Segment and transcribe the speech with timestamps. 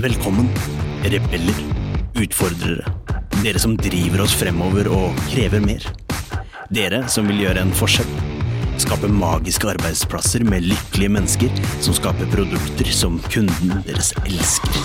[0.00, 0.48] Velkommen,
[1.04, 1.58] rebeller,
[2.16, 2.92] utfordrere.
[3.44, 5.84] Dere som driver oss fremover og krever mer.
[6.72, 8.08] Dere som vil gjøre en forskjell.
[8.80, 14.80] Skape magiske arbeidsplasser med lykkelige mennesker som skaper produkter som kunden deres elsker.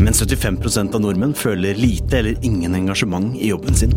[0.00, 3.92] Men 75% av nordmenn føler lite eller ingen engasjement i jobben sin.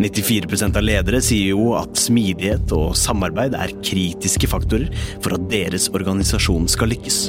[0.00, 5.90] 94% av ledere sier jo at smidighet og samarbeid er kritiske faktorer for at deres
[5.92, 7.26] organisasjon skal lykkes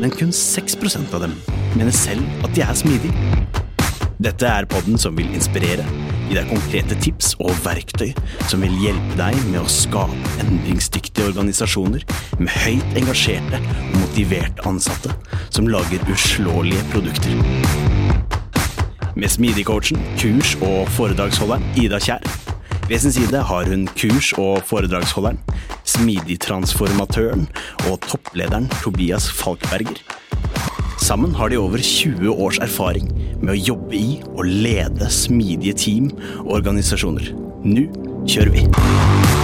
[0.00, 1.34] men kun 6% av dem
[1.76, 3.28] mener selv at de er smidige.
[4.20, 5.84] Dette er podden som vil inspirere,
[6.28, 8.10] gi deg konkrete tips og verktøy
[8.50, 12.04] som vil hjelpe deg med å skape endringsdyktige organisasjoner
[12.40, 15.16] med høyt engasjerte og motiverte ansatte
[15.48, 17.99] som lager uslåelige produkter.
[19.16, 22.24] Med Smidigcoachen, kurs- og foredragsholderen Ida Kjær
[22.90, 25.38] ved sin side har hun kurs- og foredragsholderen,
[25.86, 27.44] smidigtransformatøren
[27.90, 30.02] og topplederen Tobias Falkberger.
[30.98, 33.06] Sammen har de over 20 års erfaring
[33.42, 36.10] med å jobbe i og lede smidige team
[36.42, 37.30] og organisasjoner.
[37.62, 37.86] Nå
[38.26, 39.39] kjører vi!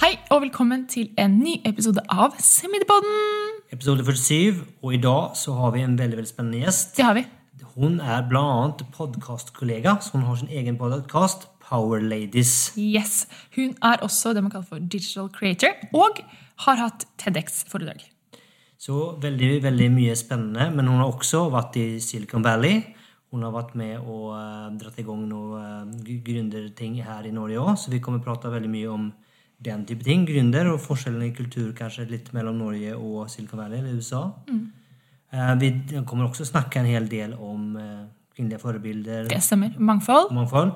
[0.00, 3.58] Hei og velkommen til en ny episode av Semidepodden!
[3.68, 6.94] Episode 47, og i dag så har vi en veldig, veldig spennende gjest.
[6.96, 7.26] Det har vi.
[7.74, 12.72] Hun er annet podkastkollega, så hun har sin egen podkast, Power Ladies.
[12.80, 13.28] Yes.
[13.58, 16.24] Hun er også det man kaller for digital creator, og
[16.64, 18.00] har hatt TEDX-foredrag.
[18.80, 20.72] Så veldig, veldig mye spennende.
[20.72, 22.86] Men hun har også vært i Silicon Valley.
[23.36, 27.60] Hun har vært med og uh, dratt i gang noen uh, gründerting her i Norge
[27.60, 29.10] òg, så vi kommer prate veldig mye om
[29.64, 30.24] den type ting.
[30.28, 34.24] Gründer og forskjellene i kultur kanskje litt mellom Norge og Silicon Valley eller USA.
[34.48, 34.64] Mm.
[35.30, 35.70] Uh, vi
[36.08, 39.28] kommer også snakke en hel del om uh, kvinnelige forbilder.
[39.30, 39.76] Det stemmer.
[39.78, 40.32] Mangfold.
[40.34, 40.74] Mangfold.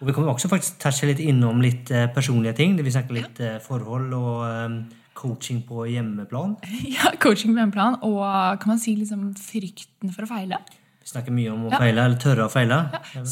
[0.00, 2.78] Og vi kommer også faktisk touche litt innom litt uh, personlige ting.
[2.78, 4.80] Det vil snakke litt forhold og um,
[5.18, 6.56] coaching på hjemmeplan.
[6.96, 8.00] Ja, coaching på hjemmeplan.
[8.06, 8.24] Og
[8.62, 10.62] kan man si liksom frykten for å feile.
[11.00, 11.80] Vi snakker mye om å ja.
[11.82, 12.84] feile, eller tørre å feile.
[13.16, 13.24] Ja.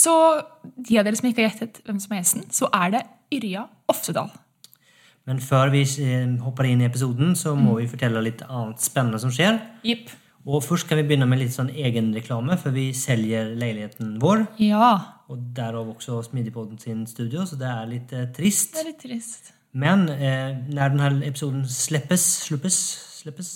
[0.00, 0.12] Så
[0.62, 3.02] de av dere som ikke har gjettet hvem som er gjesten, så er det
[3.36, 4.30] Yrja Oftedal.
[5.28, 5.84] Men før vi
[6.40, 7.78] hopper inn i episoden, så må mm.
[7.82, 9.60] vi fortelle litt annet spennende som skjer.
[9.86, 10.10] Yep.
[10.48, 14.46] Og først kan vi begynne med litt sånn egenreklame, for vi selger leiligheten vår.
[14.62, 14.94] Ja.
[15.30, 18.72] Og derav også Smidigpodden sin studio, så det er litt eh, trist.
[18.78, 19.52] Det er litt trist.
[19.76, 22.80] Men eh, når denne episoden slippes, sluppes,
[23.20, 23.50] slippes,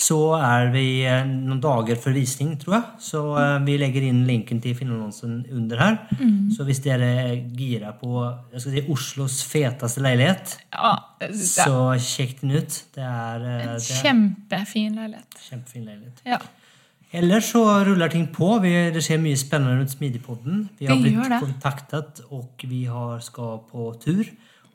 [0.00, 2.84] så er vi eh, noen dager før visning, tror jeg.
[3.06, 5.98] Så eh, vi legger inn linken til filmannonsen under her.
[6.18, 6.50] Mm.
[6.56, 7.10] Så hvis dere
[7.56, 8.14] girer på
[8.52, 10.94] jeg skal si, Oslos feteste leilighet, ja,
[11.36, 12.80] så sjekk den ut.
[12.96, 15.44] Det er, eh, en det kjempefin leilighet.
[15.48, 16.24] Kjempefin leilighet.
[16.28, 16.40] Ja.
[17.12, 18.52] Ellers så ruller ting på.
[18.62, 20.68] Vi, det skjer mye spennende rundt Smidigpodden.
[20.78, 24.22] Vi har blitt kontaktet, og vi har, skal på tur.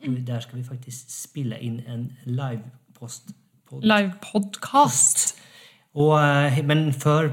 [0.04, 3.32] Og der skal vi faktisk spille inn en livepost.
[3.70, 5.36] Livepodkast.
[5.96, 7.30] Eh, men for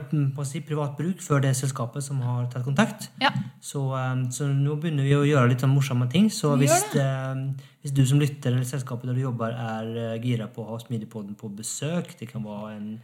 [0.47, 3.09] si, privat bruk, for det selskapet som har tatt kontakt.
[3.19, 3.33] Ja.
[3.59, 6.29] Så, eh, så, nå begynner vi å gjøre litt sånn morsomme ting.
[6.31, 7.35] Så hvis, eh,
[7.83, 11.35] hvis, du som lytter eller selskapet der du jobber, er gira på å ha Smidigpodden
[11.35, 13.01] på besøk, det kan være en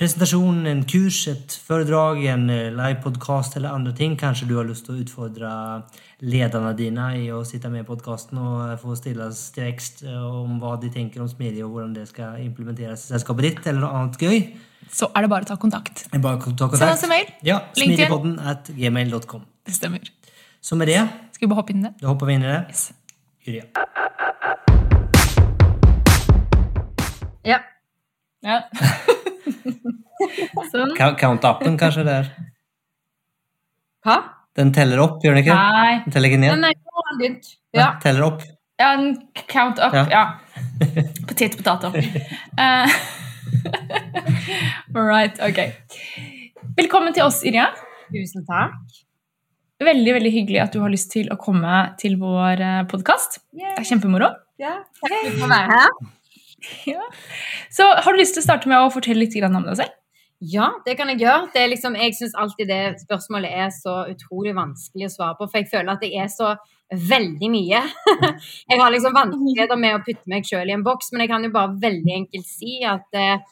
[0.00, 4.14] presentasjon, en kurs, et foredrag, en eh, livepodkast eller andre ting.
[4.20, 5.50] Kanskje du har lyst til å utfordre
[6.24, 10.16] lederne dine i å sitte med i podkasten og eh, få stilles til vekst eh,
[10.16, 13.84] om hva de tenker om smidig, og hvordan det skal implementeres i selskapet ditt, eller
[13.84, 14.40] noe annet gøy.
[14.88, 16.06] Så er det bare å ta kontakt.
[16.16, 16.80] Bare ta kontakt.
[16.80, 17.28] Send oss en mail.
[17.44, 19.44] Ja, Smidigpodden at gmail.com.
[19.68, 20.08] Det stemmer.
[20.64, 21.00] Så med det
[21.32, 21.94] Skal vi bare hoppe inn i det?
[22.00, 22.60] Da hopper vi inn i det.
[22.72, 22.92] Yes.
[23.44, 23.68] Julia.
[27.44, 27.60] Ja.
[28.40, 28.62] Ja.
[30.72, 30.94] sånn.
[30.96, 32.30] Count-appen kanskje der?
[34.06, 34.16] Hva?
[34.56, 35.56] Den teller opp, gjør den ikke?
[35.56, 36.00] Nei.
[36.06, 36.54] Den teller ikke ned?
[36.56, 37.52] Den er begynt.
[37.76, 37.92] Ja.
[38.02, 38.44] teller opp?
[38.80, 39.14] Ja, en
[39.46, 39.94] count up.
[39.94, 40.06] Ja.
[40.10, 40.24] ja.
[41.28, 41.92] Potet potato.
[42.64, 42.88] uh,
[44.96, 45.60] right, ok.
[46.78, 47.70] Velkommen til oss, Irja.
[48.10, 49.00] Tusen takk.
[49.80, 53.38] Veldig veldig hyggelig at du har lyst til å komme til vår eh, podkast.
[53.56, 54.28] Det er kjempemoro.
[54.60, 56.10] Ja, takk for å være her.
[56.90, 57.02] Ja.
[57.72, 59.96] Så har du lyst til å starte med å fortelle litt om deg selv?
[60.40, 61.50] Ja, det kan jeg gjøre.
[61.52, 65.60] Det liksom, jeg syns alltid det spørsmålet er så utrolig vanskelig å svare på, for
[65.60, 66.54] jeg føler at jeg er så
[66.90, 67.82] veldig mye.
[68.70, 71.44] jeg har liksom vanskeligheter med å putte meg sjøl i en boks, men jeg kan
[71.44, 73.44] jo bare veldig enkelt si at eh,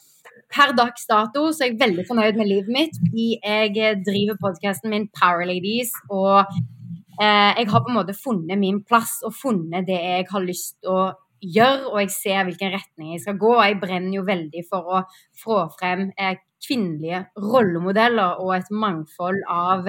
[0.48, 2.98] per dags dato så er jeg veldig fornøyd med livet mitt.
[3.12, 8.80] Jeg driver podkasten min Power Ladies, og eh, jeg har på en måte funnet min
[8.80, 11.02] plass og funnet det jeg har lyst til å
[11.40, 13.52] gjøre, og jeg ser hvilken retning jeg skal gå.
[13.56, 15.02] Og jeg brenner jo veldig for å
[15.42, 19.86] få frem eh, kvinnelige rollemodeller og et mangfold av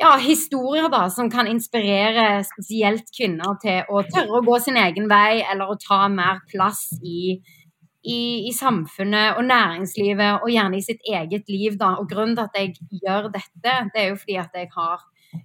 [0.00, 5.06] ja, historier da, som kan inspirere spesielt kvinner til å tørre å gå sin egen
[5.10, 7.36] vei, eller å ta mer plass i,
[8.02, 11.78] i, i samfunnet og næringslivet, og gjerne i sitt eget liv.
[11.80, 11.94] Da.
[12.00, 15.04] Og Grunnen til at jeg gjør dette, det er jo fordi at jeg har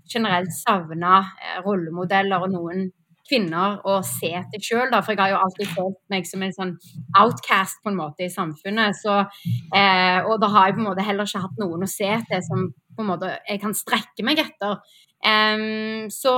[0.10, 2.90] generelt savna eh, rollemodeller og noen
[3.30, 6.74] kvinner å se til sjøl, for jeg har jo alltid følt meg som en sånn
[7.20, 8.98] outcast på en måte i samfunnet.
[8.98, 9.22] Så,
[9.76, 12.44] eh, og da har jeg på en måte heller ikke hatt noen å se til
[12.46, 12.68] som
[13.00, 14.82] på en måte jeg kan strekke meg etter.
[15.20, 16.34] Um, så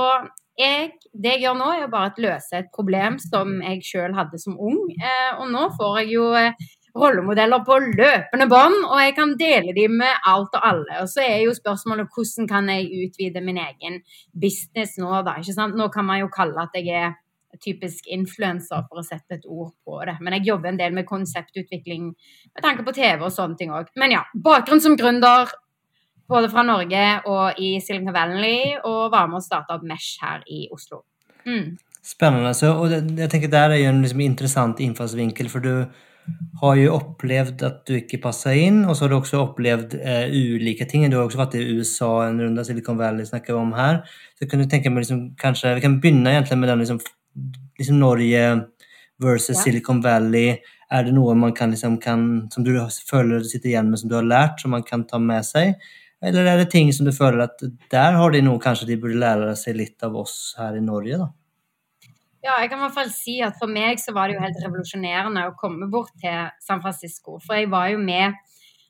[0.58, 4.38] jeg, det jeg gjør nå, er bare å løse et problem som jeg sjøl hadde
[4.42, 4.80] som ung.
[4.94, 9.72] Eh, og nå får jeg jo uh, rollemodeller på løpende bånd, og jeg kan dele
[9.76, 11.00] dem med alt og alle.
[11.00, 14.00] Og så er jo spørsmålet hvordan kan jeg utvide min egen
[14.32, 15.38] business nå, da.
[15.40, 15.78] ikke sant?
[15.78, 17.14] Nå kan man jo kalle at jeg er
[17.62, 20.16] typisk influenser, for å sette et ord på det.
[20.24, 23.92] Men jeg jobber en del med konseptutvikling med tanke på TV og sånne ting òg.
[24.00, 25.52] Men ja, bakgrunn som gründer,
[26.32, 30.44] både fra Norge og i Silicon Valley, og var med å starte opp Mesh her
[30.48, 31.02] i Oslo.
[31.44, 31.74] Mm.
[32.02, 32.54] Spennende.
[32.56, 35.84] Så, og jeg tenker Der er jo en liksom interessant innfallsvinkel, for du
[36.60, 40.30] har jo opplevd at du ikke passer inn, og så har du også opplevd eh,
[40.30, 41.08] ulike ting.
[41.10, 44.02] Du har også vært i USA en runde, Silicon Valley snakker vi om her.
[44.38, 47.00] Så kan du tenke meg liksom, kanskje, Vi kan begynne egentlig med den liksom,
[47.80, 48.44] liksom Norge
[49.22, 49.64] versus ja.
[49.64, 50.60] Silicon Valley.
[50.92, 52.74] Er det noe man kan, liksom, kan, som du
[53.08, 55.74] føler du sitter igjen med, som du har lært, som man kan ta med seg?
[56.22, 59.18] Eller er det ting som du føler at der har de noe kanskje de burde
[59.18, 61.32] lære seg litt av oss her i Norge, da?
[62.42, 64.58] Ja, jeg kan i hvert fall si at for meg så var det jo helt
[64.64, 67.36] revolusjonerende å komme bort til San Francisco.
[67.44, 68.40] For jeg var jo med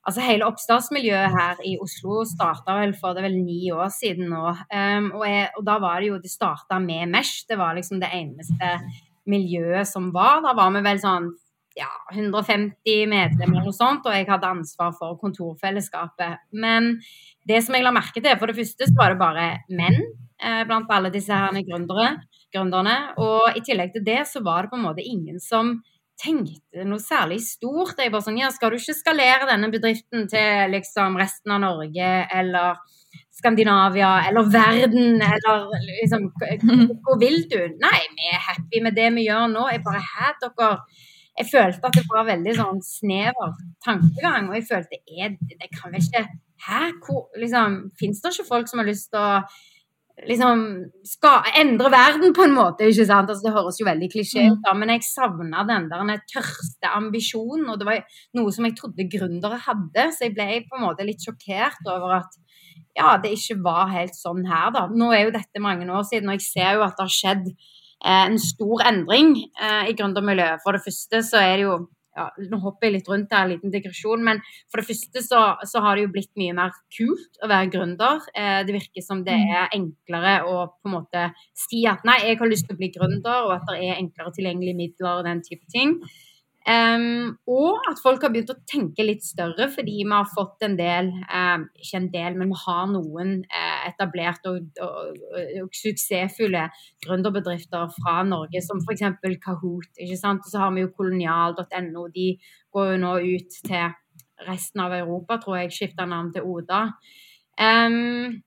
[0.02, 4.32] Altså hele oppstartsmiljøet her i Oslo starta vel for det er vel ni år siden
[4.32, 4.49] nå.
[4.66, 7.44] Um, og, jeg, og, da var det jo Det starta med Mesh.
[7.46, 8.72] Det var liksom det eneste
[9.31, 10.40] miljøet som var.
[10.43, 11.31] Da var vi vel sånn
[11.78, 16.43] ja, 150 medlemmer og sånt, og jeg hadde ansvar for kontorfellesskapet.
[16.50, 16.96] Men
[17.48, 20.64] det som jeg la merke til, for det første så var det bare menn eh,
[20.66, 21.55] blant alle disse her
[22.54, 22.96] gründerne.
[23.22, 25.78] Og i tillegg til det så var det på en måte ingen som
[26.22, 28.00] tenkte noe særlig stort.
[28.00, 32.10] Jeg var sånn, ja, Skal du ikke skalere denne bedriften til liksom resten av Norge
[32.32, 32.82] eller
[33.32, 35.64] Skandinavia eller verden eller
[36.02, 36.28] liksom
[37.02, 37.58] Hvor vil du?
[37.82, 39.66] Nei, vi er happy med det vi gjør nå.
[39.72, 40.76] Jeg bare Hæ, dere
[41.32, 44.50] jeg følte at det var veldig sånn snever tankegang.
[44.50, 46.26] Og jeg følte det kan vel ikke
[46.62, 46.82] Hæ?
[47.02, 49.40] Hvor, liksom, Fins det ikke folk som har lyst til å
[50.29, 50.62] liksom
[51.09, 52.88] skal endre verden på en måte?
[52.88, 53.31] ikke sant?
[53.31, 54.79] Altså, det høres jo veldig klisjé ut, mm.
[54.81, 57.69] men jeg savna den der tørste ambisjonen.
[57.73, 61.06] Og det var noe som jeg trodde gründere hadde, så jeg ble på en måte
[61.09, 62.41] litt sjokkert over at
[62.97, 64.88] ja, det ikke var helt sånn her, da.
[64.93, 67.55] Nå er jo dette mange år siden, og jeg ser jo at det har skjedd
[68.03, 70.62] Eh, en stor endring eh, i gründermiljøet.
[70.65, 71.76] For det første så er det jo
[72.17, 75.43] ja, Nå hopper jeg litt rundt der, en liten digresjon, men for det første så,
[75.69, 78.26] så, har det jo blitt mye mer kult å være gründer.
[78.37, 79.55] Eh, det virker som det mm.
[79.61, 82.93] er enklere å på en måte si at nei, jeg har lyst til å bli
[82.94, 85.97] gründer, og at det er enklere tilgjengelige midler og den type ting.
[86.62, 90.76] Um, og at folk har begynt å tenke litt større, fordi vi har fått en
[90.79, 95.17] del um, Ikke en del, men vi har noen uh, etablerte og, og,
[95.59, 96.69] og, suksessfulle
[97.03, 99.03] gründerbedrifter fra Norge, som f.eks.
[99.43, 99.91] Kahoot.
[99.97, 100.47] ikke sant?
[100.47, 102.06] Og så har vi jo kolonial.no.
[102.14, 102.29] De
[102.70, 103.99] går jo nå ut til
[104.47, 105.75] resten av Europa, tror jeg.
[105.75, 106.85] Skifta navn til Oda.
[107.58, 108.38] Um,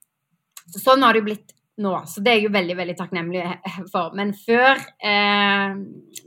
[0.72, 1.52] så sånn har det jo blitt
[1.82, 1.94] nå.
[2.08, 3.44] Så det er jeg jo veldig veldig takknemlig
[3.94, 4.16] for.
[4.18, 5.78] Men før eh,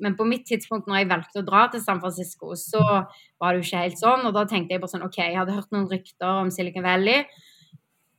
[0.05, 3.61] Men på mitt tidspunkt når jeg valgte å dra til San Francisco, så var det
[3.61, 4.27] jo ikke helt sånn.
[4.29, 7.25] Og da tenkte jeg bare sånn OK, jeg hadde hørt noen rykter om Silicon Valley.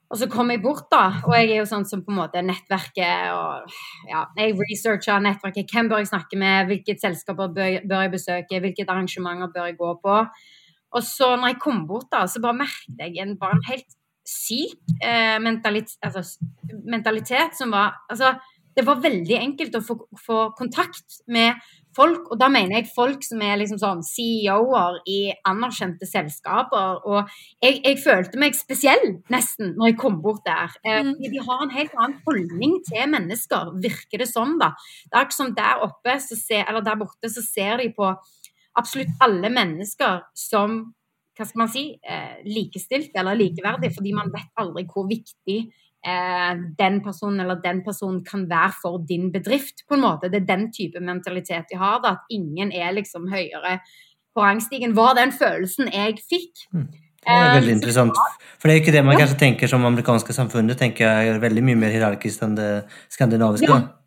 [0.09, 1.21] Og så kom jeg bort, da.
[1.27, 3.75] Og jeg er jo sånn som på en måte nettverket og
[4.09, 5.69] ja, Jeg researcha nettverket.
[5.69, 6.71] Hvem bør jeg snakke med?
[6.71, 8.63] Hvilket selskaper bør, bør jeg besøke?
[8.63, 10.15] Hvilket arrangementer bør jeg gå på?
[10.97, 13.98] Og så når jeg kom bort, da, så bare merket jeg en, bare en helt
[14.29, 16.39] syk eh, mentalitet, altså,
[16.85, 18.35] mentalitet, som var Altså,
[18.77, 21.57] det var veldig enkelt å få, få, kontakt med
[21.95, 25.17] folk, og da mener jeg folk som er liksom sånn CEO-er i
[25.49, 27.01] anerkjente selskaper.
[27.09, 27.33] Og
[27.63, 30.77] jeg, jeg, følte meg spesiell, nesten, når jeg kom bort der.
[30.85, 31.15] Eh, mm.
[31.25, 34.71] de har en helt annen holdning til mennesker, virker det som, da.
[35.09, 38.13] Det er ikke som der oppe, ser, eller der borte, så ser de på
[38.79, 40.79] absolutt alle mennesker som
[41.39, 45.59] hva skal man si, eh, likestilt eller likeverdig, fordi man vet aldri hvor viktig
[46.05, 49.85] eh, den personen eller den personen kan være for din bedrift.
[49.87, 50.29] på en måte.
[50.31, 53.79] Det er den type mentalitet de har, da, at ingen er liksom høyere
[54.35, 54.95] på rangstigen.
[54.95, 56.67] Var den følelsen jeg fikk.
[56.73, 56.89] Mm.
[57.19, 58.19] Det er veldig eh, interessant.
[58.59, 61.63] For det er ikke det man kanskje tenker som amerikanske samfunnet tenker jeg er veldig
[61.67, 62.69] mye mer hierarkisk enn det
[63.11, 63.67] skandinaviske.
[63.67, 63.98] Ja.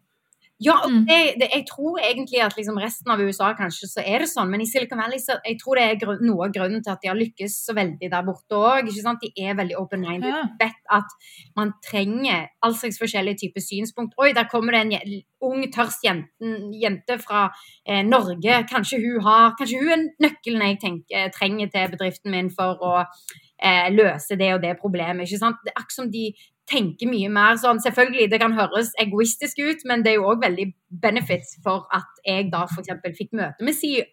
[0.63, 1.07] Ja, og Mm.
[1.09, 4.51] det, det, jeg tror egentlig at liksom resten av USA kanskje så er det sånn,
[4.53, 7.03] men i Silicon Valley så jeg tror det er grunn, noe av grunnen til at
[7.03, 8.91] de har lykkes så veldig der borte òg.
[8.93, 10.29] De er veldig open-minded.
[10.29, 10.43] Ja.
[10.61, 11.17] Vet at
[11.57, 14.15] man trenger all slags forskjellige typer synspunkt.
[14.23, 16.31] Oi, der kommer det en ung, tørst jente,
[16.79, 17.49] jente fra
[17.87, 18.63] eh, Norge.
[18.71, 22.95] Kanskje hun har Kanskje hun er nøkkelen jeg tenker, trenger til bedriften min for å
[23.03, 25.27] eh, løse det og det problemet.
[25.27, 25.59] ikke sant?
[25.65, 26.29] Det er akkurat som de
[26.73, 30.43] tenker mye mer sånn Selvfølgelig, det kan høres egoistisk ut, men det er jo òg
[30.43, 30.71] veldig
[31.05, 32.91] benefits for at jeg da f.eks.
[33.19, 34.09] fikk møte med CEO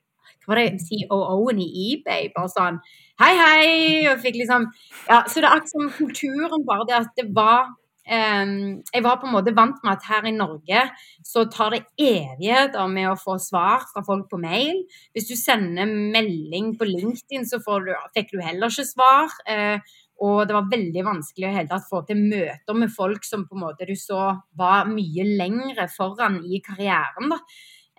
[0.50, 2.32] COO-en i eBay.
[2.36, 2.80] Bare sånn
[3.20, 3.68] Hei, hei!
[4.12, 4.70] Og fikk liksom
[5.10, 7.70] Ja, så det er akkurat som kulturen, bare det at det var
[8.10, 10.86] um, Jeg var på en måte vant med at her i Norge
[11.28, 14.82] så tar det evigheter med å få svar fra folk på mail.
[15.14, 19.36] Hvis du sender melding på LinkedIn, så du, fikk du heller ikke svar.
[19.46, 19.84] Eh,
[20.20, 23.56] og det var veldig vanskelig å hele tatt få til møter med folk som på
[23.56, 27.32] en måte du så var mye lengre foran i karrieren.
[27.32, 27.40] da.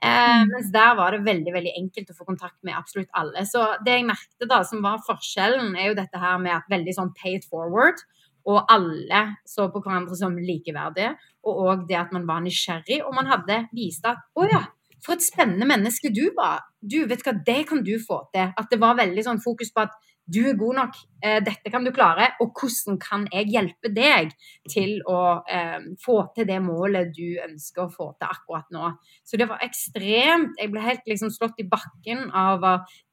[0.01, 3.45] Eh, mens der var det veldig veldig enkelt å få kontakt med absolutt alle.
[3.49, 6.97] Så det jeg merkte da, som var forskjellen, er jo dette her med at veldig
[6.97, 8.01] sånn pay it forward.
[8.49, 11.13] Og alle så på hverandre som likeverdige.
[11.45, 13.03] Og òg det at man var nysgjerrig.
[13.05, 14.65] Og man hadde vist at å ja,
[15.05, 16.65] for et spennende menneske du var.
[16.81, 18.53] Du, vet hva, det kan du få til.
[18.57, 19.97] At det var veldig sånn fokus på at
[20.31, 24.33] du er god nok, eh, dette kan du klare, og hvordan kan jeg hjelpe deg
[24.71, 28.93] til å eh, få til det målet du ønsker å få til akkurat nå.
[29.27, 30.55] Så det var ekstremt.
[30.61, 32.65] Jeg ble helt liksom slått i bakken av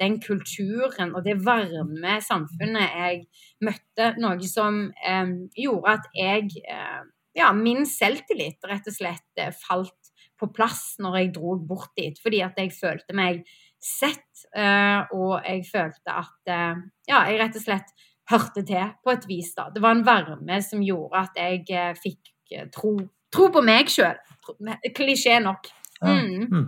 [0.02, 3.24] den kulturen og det varme samfunnet jeg
[3.66, 7.06] møtte, noe som eh, gjorde at jeg eh,
[7.38, 10.08] Ja, min selvtillit rett og slett eh, falt
[10.38, 13.44] på plass når jeg dro bort dit, fordi at jeg følte meg
[13.88, 19.14] sett, eh, og jeg følte at eh, ja, jeg rett og slett hørte til på
[19.16, 19.54] et vis.
[19.56, 19.70] da.
[19.74, 22.34] Det var en varme som gjorde at jeg eh, fikk
[22.76, 22.96] tro,
[23.34, 24.18] tro på meg sjøl.
[24.96, 25.70] Klisjé nok.
[26.04, 26.48] Mm.
[26.52, 26.68] Mm.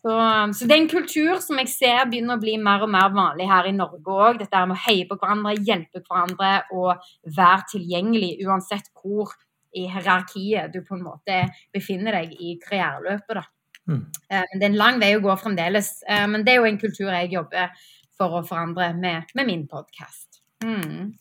[0.00, 0.12] Så,
[0.56, 3.50] så det er en kultur som jeg ser begynner å bli mer og mer vanlig
[3.50, 4.40] her i Norge òg.
[4.40, 7.02] Dette med å heie på hverandre, hjelpe hverandre og
[7.36, 9.34] være tilgjengelig uansett hvor
[9.76, 11.42] i hierarkiet du på en måte
[11.74, 13.42] befinner deg i karriereløpet.
[13.42, 13.44] da.
[13.90, 14.04] Mm.
[14.30, 15.90] Eh, Men det er en lang vei å gå fremdeles.
[16.06, 17.72] Eh, Men det er jo en kultur jeg jobber
[18.20, 20.42] for å forandre med, med min podkast.
[20.64, 21.12] Mm.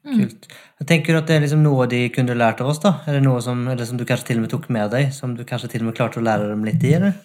[0.00, 0.46] Kult.
[0.80, 2.94] Jeg tenker at det er liksom noe de kunne lært av oss, da?
[3.04, 5.34] Er det noe som, det som du kanskje til og med tok med deg, som
[5.36, 7.18] du kanskje til og med klarte å lære dem litt i, eller?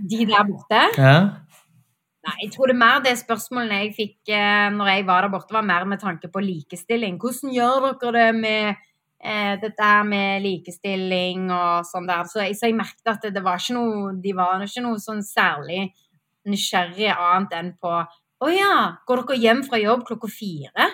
[0.00, 1.16] De der borte Ja?
[2.24, 5.32] Nei, jeg tror det er mer det spørsmålene jeg fikk eh, når jeg var der
[5.34, 7.18] borte, var mer med tanke på likestilling.
[7.20, 8.86] Hvordan gjør dere det med
[9.24, 12.26] eh, dette med likestilling og sånn der?
[12.30, 15.00] Så jeg, så jeg merket at det, det var ikke noe, de var ikke noe
[15.02, 15.88] sånn særlig
[16.48, 17.94] nysgjerrig annet enn på
[18.44, 18.76] Å ja,
[19.08, 20.90] går dere hjem fra jobb klokka fire?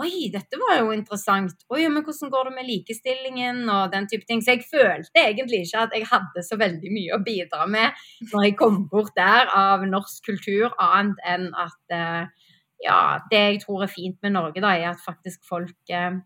[0.00, 1.66] Oi, dette var jo interessant.
[1.68, 4.40] Oi, men hvordan går det med likestillingen og den type ting?
[4.40, 7.98] Så jeg følte egentlig ikke at jeg hadde så veldig mye å bidra med
[8.30, 12.48] når jeg kom bort der av norsk kultur, annet enn at eh,
[12.86, 16.16] ja, det jeg tror er fint med Norge, da, er at faktisk folk eh,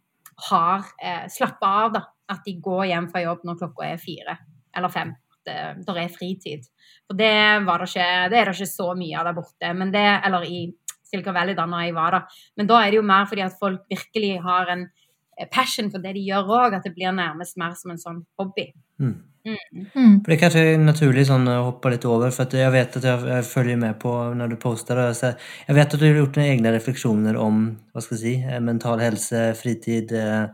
[0.50, 2.02] har eh, slappa av, da.
[2.32, 4.34] At de går hjem fra jobb når klokka er fire
[4.76, 5.12] eller fem.
[5.46, 5.54] Det,
[5.86, 6.64] det er fritid.
[7.06, 7.30] For det,
[7.62, 9.70] det, ikke, det er det ikke så mye av der borte.
[9.78, 10.64] Men det, eller i
[11.06, 12.40] Silicon Valley da når jeg var der.
[12.58, 14.84] Men da er det jo mer fordi at folk virkelig har en
[15.38, 18.20] eh, passion for det de gjør òg, at det blir nærmest mer som en sånn
[18.40, 18.68] hobby.
[19.02, 19.16] Mm.
[19.46, 20.22] Mm.
[20.24, 23.26] For det er kanskje naturlig sånn å hoppe litt over, for jeg vet at jeg,
[23.30, 24.98] jeg følger med på når du poster.
[24.98, 25.36] og så-
[25.68, 28.58] Jeg vet at du har gjort dine egne refleksjoner om hva skal jeg si, eh,
[28.60, 30.48] mental helse, fritid, eh,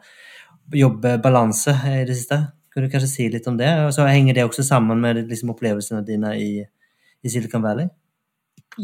[0.72, 2.52] jobb-balanse i det siste.
[2.72, 3.68] Kan du kanskje si litt om det?
[3.87, 6.64] Og så henger det også sammen med liksom, opplevelsene dine i,
[7.25, 7.88] i Silicon Valley?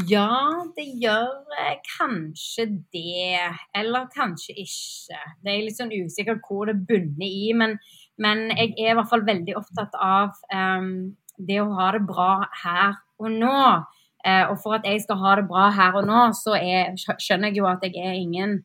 [0.06, 0.28] Ja,
[0.76, 3.38] det gjør eh, kanskje det.
[3.74, 5.20] Eller kanskje ikke.
[5.42, 7.52] Det er litt sånn usikkert hvor det bunner i.
[7.56, 7.78] Men,
[8.22, 12.32] men jeg er i hvert fall veldig opptatt av um, det å ha det bra
[12.62, 13.60] her og nå.
[14.26, 17.52] Uh, og for at jeg skal ha det bra her og nå, så er, skjønner
[17.52, 18.58] jeg jo at jeg er ingen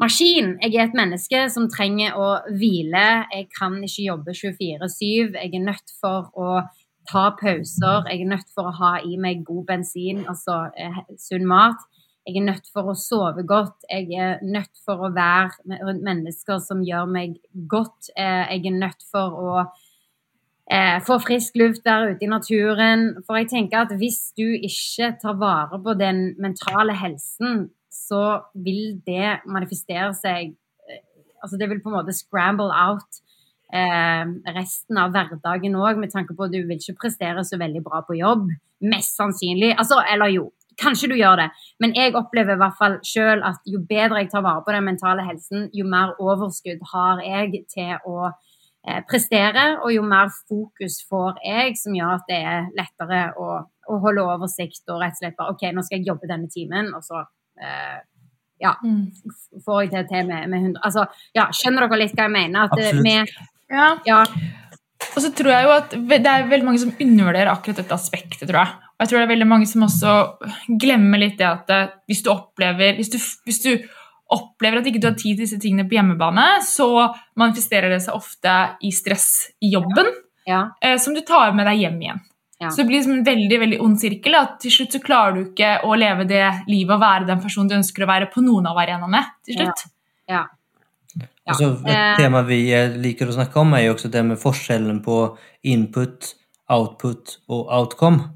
[0.00, 0.54] maskin.
[0.62, 3.06] Jeg er et menneske som trenger å hvile.
[3.34, 5.36] Jeg kan ikke jobbe 24-7.
[5.36, 6.60] Jeg er nødt for å
[7.08, 8.08] ta pauser.
[8.08, 11.80] Jeg er nødt for å ha i meg god bensin, altså eh, sunn mat.
[12.28, 13.86] Jeg er nødt for å sove godt.
[13.88, 17.38] Jeg er nødt for å være rundt mennesker som gjør meg
[17.72, 18.10] godt.
[18.12, 19.52] Eh, jeg er nødt for å
[20.68, 23.06] eh, få frisk luft der ute i naturen.
[23.24, 28.98] For jeg tenker at hvis du ikke tar vare på den mentale helsen, så vil
[29.08, 31.04] det manifestere seg eh,
[31.38, 33.22] Altså det vil på en måte scramble out
[33.72, 37.84] eh, resten av hverdagen òg, med tanke på at du vil ikke prestere så veldig
[37.86, 38.50] bra på jobb.
[38.84, 39.70] Mest sannsynlig.
[39.78, 40.48] Altså, eller jo,
[40.80, 41.48] kanskje du gjør det,
[41.82, 44.86] men jeg opplever i hvert fall sjøl at jo bedre jeg tar vare på den
[44.86, 51.00] mentale helsen, jo mer overskudd har jeg til å eh, prestere, og jo mer fokus
[51.08, 55.24] får jeg, som gjør at det er lettere å, å holde oversikt og rett og
[55.24, 57.24] slett bare OK, nå skal jeg jobbe denne timen, og så
[57.60, 57.98] eh,
[58.62, 58.74] ja,
[59.64, 61.04] får jeg det til med, med 100 Altså,
[61.36, 62.66] ja, skjønner dere litt hva jeg mener?
[62.66, 63.04] At Absolutt.
[63.06, 63.36] med,
[63.70, 63.88] Ja.
[64.06, 64.24] ja,
[65.14, 68.48] Og så tror jeg jo at det er veldig mange som undervurderer akkurat dette aspektet,
[68.48, 68.87] tror jeg.
[68.98, 70.12] Og jeg tror det er veldig mange som også
[70.82, 73.70] glemmer litt det at eh, hvis du opplever hvis du, hvis du
[74.34, 76.88] opplever at ikke du har tid til disse tingene på hjemmebane, så
[77.40, 79.28] manifesterer det seg ofte i stress
[79.64, 80.10] i jobben,
[80.44, 82.20] ja, eh, som du tar med deg hjem igjen.
[82.60, 82.68] Ja.
[82.74, 84.34] Så det blir som en veldig veldig ond sirkel.
[84.34, 87.70] At til slutt så klarer du ikke å leve det livet og være den personen
[87.70, 89.20] du ønsker å være på noen av arenaene.
[89.46, 89.84] til slutt.
[90.28, 90.42] ja.
[91.48, 91.54] Ja.
[91.54, 92.16] Altså, et Eh.
[92.18, 92.58] tema vi
[92.98, 96.34] liker å snakke om, er jo også det med forskjellen på input,
[96.68, 98.28] output og outcome.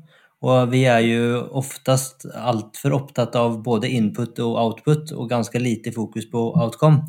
[0.42, 5.92] Og vi er jo oftest altfor opptatt av både input og output, og ganske lite
[5.94, 7.04] fokus på outcome.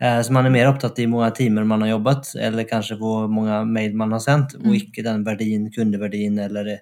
[0.00, 2.96] Eh, Så man er mer opptatt i hvor mange timer man har jobbet, eller kanskje
[2.98, 4.74] hvor mange mail man har sendt, og Mm.
[4.80, 6.80] ikke den verdien, kundeverdien eller,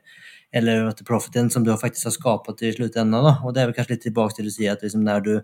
[0.54, 3.10] eller profiten som du faktisk har skapat i sluttenden.
[3.24, 3.40] Da.
[3.44, 5.40] Og det er vel kanskje litt tilbake til å si at liksom når, du,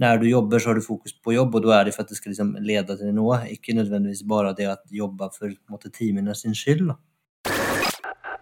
[0.00, 2.08] når du jobber, så har du fokus på jobb, og da er det for at
[2.08, 6.32] det skal liksom lede til noe, ikke nødvendigvis bare det å jobbe for måte, timene
[6.36, 6.86] sin skyld.
[6.86, 6.94] Da.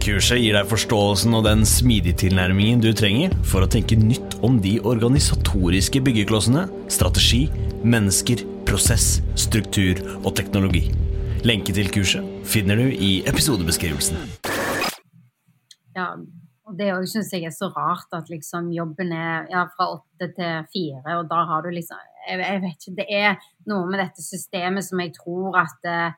[0.00, 4.56] Kurset gir deg forståelsen og den smidige tilnærmingen du trenger for å tenke nytt om
[4.64, 7.42] de organisatoriske byggeklossene, strategi,
[7.84, 10.86] mennesker, prosess, struktur og teknologi.
[11.44, 14.16] Lenke til kurset finner du i episodebeskrivelsen.
[15.96, 16.14] ja.
[16.70, 20.68] Og det syns jeg er så rart at liksom jobben er ja, fra åtte til
[20.70, 24.22] fire, og da har du liksom jeg, jeg vet ikke, Det er noe med dette
[24.22, 26.12] systemet som jeg tror at eh,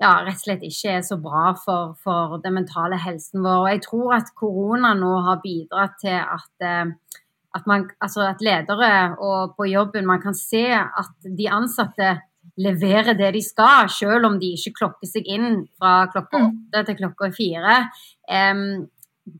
[0.00, 3.58] ja, rett og slett ikke er så bra for, for den mentale helsen vår.
[3.64, 7.20] Og jeg tror at korona nå har bidratt til at, eh,
[7.58, 12.16] at, man, altså at ledere og på jobben man kan se at de ansatte
[12.60, 16.98] leverer det de skal, selv om de ikke klokker seg inn fra klokka åtte til
[16.98, 17.76] klokka fire.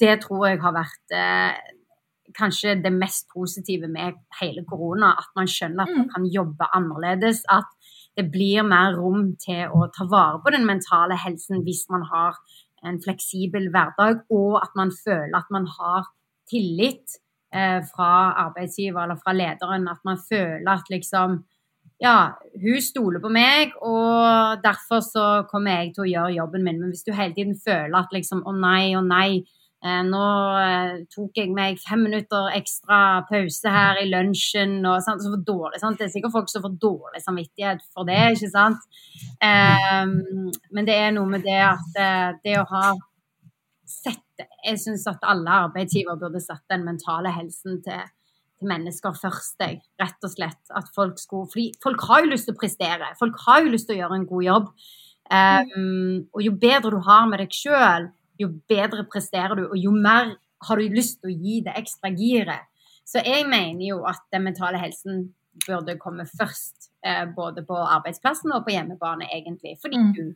[0.01, 1.77] Det tror jeg har vært eh,
[2.37, 5.15] kanskje det mest positive med hele korona.
[5.19, 7.43] At man skjønner at man kan jobbe annerledes.
[7.51, 7.69] At
[8.17, 12.39] det blir mer rom til å ta vare på den mentale helsen hvis man har
[12.87, 16.09] en fleksibel hverdag, og at man føler at man har
[16.51, 17.19] tillit
[17.55, 18.11] eh, fra
[18.47, 19.89] arbeidsgiver eller fra lederen.
[19.93, 21.43] At man føler at liksom
[22.01, 26.81] ja, hun stoler på meg, og derfor så kommer jeg til å gjøre jobben min.
[26.81, 29.43] Men hvis du hele tiden føler at liksom å nei, å nei,
[29.81, 30.25] nå
[30.61, 35.81] eh, tok jeg meg fem minutter ekstra pause her i lunsjen, og sånt, så dårlig,
[35.81, 35.97] sant?
[35.97, 38.85] Det er sikkert folk som får dårlig samvittighet for det, ikke sant?
[39.41, 40.05] Eh,
[40.77, 42.91] men det er noe med det at eh, det å ha
[43.91, 44.27] sett
[44.65, 48.05] Jeg syns at alle arbeidsgiver burde satt den mentale helsen til
[48.61, 49.81] til mennesker først, jeg.
[50.01, 50.61] Rett og slett.
[50.77, 53.13] At folk skulle Fordi folk har jo lyst til å prestere.
[53.19, 54.71] Folk har jo lyst til å gjøre en god jobb.
[55.31, 58.09] Um, og jo bedre du har med deg sjøl,
[58.41, 60.35] jo bedre presterer du, og jo mer
[60.69, 62.67] har du lyst til å gi det ekstra giret.
[63.07, 65.35] Så jeg mener jo at den mentale helsen
[65.67, 69.77] burde komme først, eh, både på arbeidsplassen og på hjemmebane, egentlig.
[69.83, 70.13] Fordi Mm.
[70.15, 70.35] du,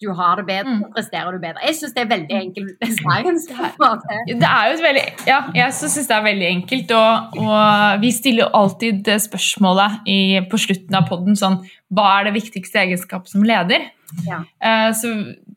[0.00, 0.92] du har det bedre, Mm.
[0.94, 1.62] presterer du bedre.
[1.66, 3.46] Jeg syns det er veldig enkelt science.
[3.52, 4.16] på en måte.
[4.26, 8.44] Det er jo veldig, ja, jeg syns det er veldig enkelt, og, og vi stiller
[8.46, 10.18] jo alltid spørsmålet i,
[10.50, 11.60] på slutten av podden sånn
[11.92, 13.90] Hva er det viktigste egenskap som leder?
[14.26, 14.40] Ja.
[14.64, 15.12] Uh, så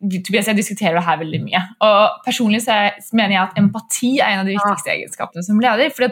[0.05, 1.61] Tobias jeg diskuterer det her veldig mye.
[1.81, 4.59] Og personlig så er- mener jeg at empati er en av de Ja.
[4.59, 5.89] viktigste egenskapene som leder.
[5.95, 6.07] For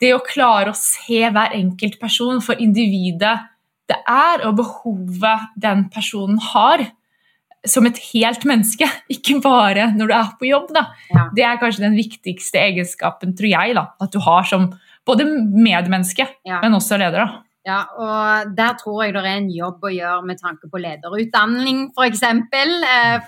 [0.00, 3.38] det å klare å se hver enkelt person for individet
[3.88, 6.86] det er, og behovet den personen har,
[7.66, 10.72] som et helt menneske, ikke bare når du er på jobb.
[10.76, 10.86] da.
[11.12, 11.28] Ja.
[11.36, 14.70] Det er kanskje den viktigste egenskapen, tror jeg, da, at du har som
[15.06, 16.60] både medmenneske, Ja.
[16.62, 17.24] men også leder.
[17.24, 17.40] da.
[17.64, 21.86] Ja, og der tror jeg det er en jobb å gjøre med tanke på lederutdanning,
[21.96, 22.20] f.eks.
[22.20, 22.72] For,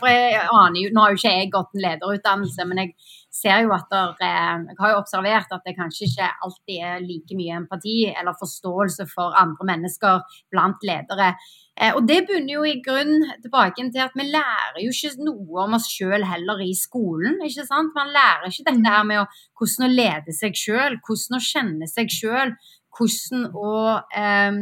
[0.01, 2.91] for jeg aner jo, Nå har jo ikke jeg gått en lederutdannelse, men jeg
[3.33, 7.01] ser jo at der, eh, jeg har jo observert at det kanskje ikke alltid er
[7.05, 10.21] like mye empati eller forståelse for andre mennesker
[10.53, 11.33] blant ledere.
[11.77, 15.65] Eh, Og det bunner jo i grunn tilbake til at vi lærer jo ikke noe
[15.67, 17.39] om oss sjøl heller i skolen.
[17.45, 17.93] ikke sant?
[17.95, 21.89] Man lærer ikke dette her med å, hvordan å lede seg sjøl, hvordan å kjenne
[21.91, 22.55] seg sjøl,
[22.97, 23.75] hvordan å
[24.17, 24.61] eh,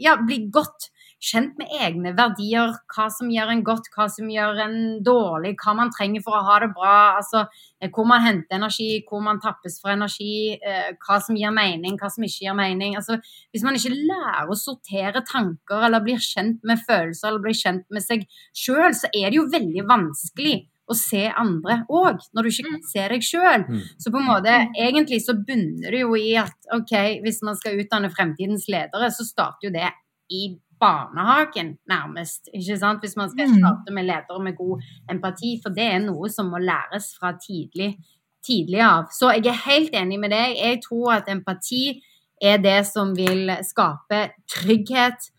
[0.00, 0.90] ja, bli godt
[1.20, 5.74] kjent med egne verdier, hva som gjør en godt, hva som gjør en dårlig, hva
[5.76, 6.94] man trenger for å ha det bra.
[7.18, 11.52] altså eh, Hvor man henter energi, hvor man tappes for energi, eh, hva som gir
[11.54, 12.96] mening, hva som ikke gir mening.
[12.96, 13.20] altså
[13.52, 17.86] Hvis man ikke lærer å sortere tanker eller blir kjent med følelser eller blir kjent
[17.92, 18.24] med seg
[18.56, 20.58] sjøl, så er det jo veldig vanskelig
[20.90, 23.66] å se andre òg, når du ikke kan se deg sjøl.
[23.68, 23.84] Mm.
[24.00, 27.78] Så på en måte, egentlig så bunner det jo i at ok, hvis man skal
[27.78, 29.92] utdanne fremtidens ledere, så starter jo det
[30.34, 30.48] i
[30.80, 32.48] barnehagen, nærmest.
[32.54, 33.00] ikke sant?
[33.00, 33.58] Hvis man skal Mm.
[33.58, 37.96] starte med ledere med god empati, for det er noe som må læres fra tidlig,
[38.46, 39.04] tidlig av.
[39.12, 40.56] Så jeg er helt enig med deg.
[40.56, 42.00] Jeg tror at empati
[42.42, 45.30] er det som vil skape trygghet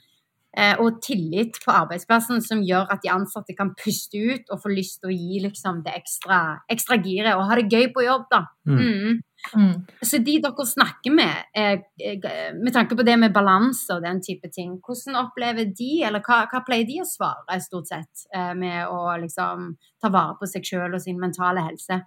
[0.57, 4.69] eh, og tillit på arbeidsplassen, som gjør at de ansatte kan puste ut og få
[4.75, 8.25] lyst til å gi liksom, det ekstra, ekstra giret og ha det gøy på jobb.
[8.31, 8.41] da.
[8.67, 9.21] Mm.
[9.55, 9.85] Mm.
[10.01, 14.21] Så de dere snakker med, eh, eh, med tanke på det med balanse og den
[14.23, 18.53] type ting, hvordan opplever de, eller hva, hva pleier de å svare stort sett, eh,
[18.53, 22.01] med å liksom ta vare på seg sjøl og sin mentale helse?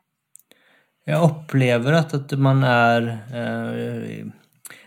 [1.05, 4.25] Jeg opplever at, at man er eh,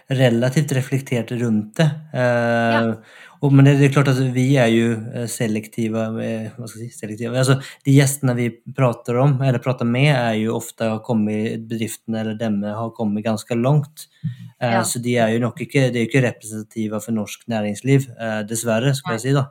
[0.10, 1.90] relativt reflektert rundt det.
[2.20, 2.94] Eh,
[3.40, 6.12] och, men det, det är klart att vi är ju eh, selektiva.
[6.12, 7.38] Med, vad ska jag säga, selektiva.
[7.38, 12.16] Alltså, de gästerna vi pratar om, eller pratar med, är ju ofta har kommit, bedriften
[12.16, 14.08] eller dem har kommet ganske langt.
[14.62, 14.84] Eh, Ja.
[14.84, 18.96] Så de er jo nok ikke, de er ikke representative for norsk næringsliv, eh, dessverre,
[18.96, 19.34] skal jeg si.
[19.34, 19.46] da.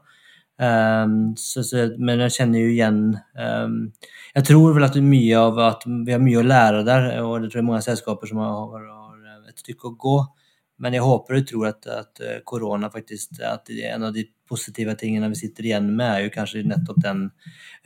[0.58, 3.00] Um, så, så, men jeg kjenner jo igjen
[3.36, 3.74] um,
[4.32, 7.42] Jeg tror vel at er mye av at vi har mye å lære der, og
[7.42, 10.14] det tror jeg mange selskaper som har, har, har et stykke å gå.
[10.82, 14.26] Men jeg håper og tror at, at eh, korona faktisk at det en av de
[14.46, 17.22] positive tingene vi sitter igjen med, er jo kanskje nettopp den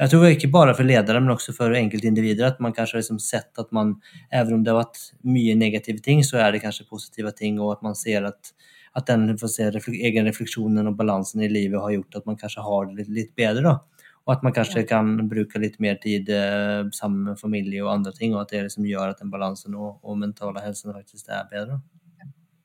[0.00, 2.50] Jeg tror ikke bare for ledere, men også for enkeltindivider.
[2.50, 3.94] At man kanskje har liksom sett at man,
[4.33, 7.76] even om det har vært mye negative ting, så er det kanskje positive ting, og
[7.76, 8.53] at man ser at
[8.98, 12.96] at den se, egenrefleksjonen og balansen i livet har gjort at man kanskje har det
[12.98, 13.62] litt, litt bedre.
[13.62, 14.07] da.
[14.26, 18.12] Og at man kanskje kan bruke litt mer tid eh, sammen med familie og andre
[18.16, 21.48] ting, og at det liksom gjør at den balansen og, og mentale helsen faktisk er
[21.50, 21.81] bedre.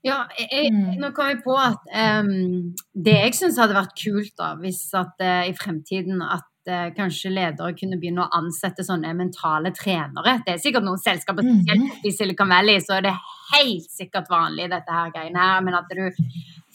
[0.05, 0.99] Ja, jeg, Mm.
[1.01, 1.81] nå kom jeg på at
[2.21, 6.91] um, det jeg syns hadde vært kult, da, hvis at uh, i fremtiden at uh,
[6.93, 10.35] kanskje ledere kunne begynne å ansette sånne mentale trenere.
[10.45, 11.63] Det er sikkert noen selskaper, Mhm.
[11.65, 13.15] spesielt i Silicon Valley, så er det
[13.55, 15.61] helt sikkert vanlig, dette her greiene her.
[15.61, 16.09] Men at du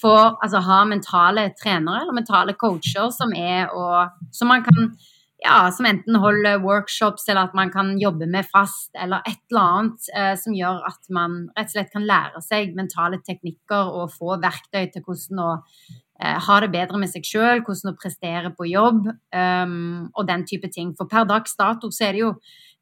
[0.02, 4.92] får altså, ha mentale trenere eller mentale coacher som er og Som man kan
[5.40, 9.64] ja, som enten holder workshops, eller at man kan jobbe med fast, eller et eller
[9.64, 14.12] annet eh, som gjør at man rett og slett kan lære seg mentale teknikker og
[14.12, 15.50] få verktøy til hvordan å
[16.20, 20.44] eh, ha det bedre med seg sjøl, hvordan å prestere på jobb um, og den
[20.48, 20.92] type ting.
[20.98, 22.34] For per dags dato så er det jo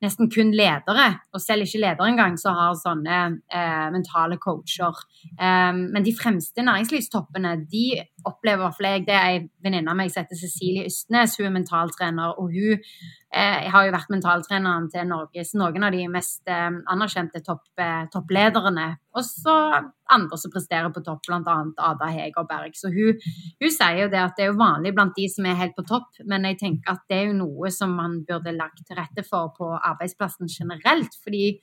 [0.02, 3.18] nesten kun ledere, og selv ikke ledere engang, som har sånne
[3.50, 4.98] eh, mentale coacher.
[5.38, 7.86] Um, men de fremste næringslivstoppene de
[8.26, 11.36] opplever i hvert fall jeg Det er ei venninne av meg som heter Cecilie Ystnes.
[11.38, 16.02] Hun er mentaltrener, og hun eh, har jo vært mentaltreneren til Norges noen av de
[16.10, 18.88] mest eh, anerkjente topp, eh, topplederne.
[19.14, 19.56] Og så
[20.10, 21.56] andre som presterer på topp, bl.a.
[21.90, 22.76] Ada Hegerberg.
[22.78, 23.18] Så hun,
[23.62, 25.86] hun sier jo det at det er jo vanlig blant de som er helt på
[25.88, 29.26] topp, men jeg tenker at det er jo noe som man burde lagt til rette
[29.26, 31.14] for på arbeidsplassen generelt.
[31.24, 31.58] fordi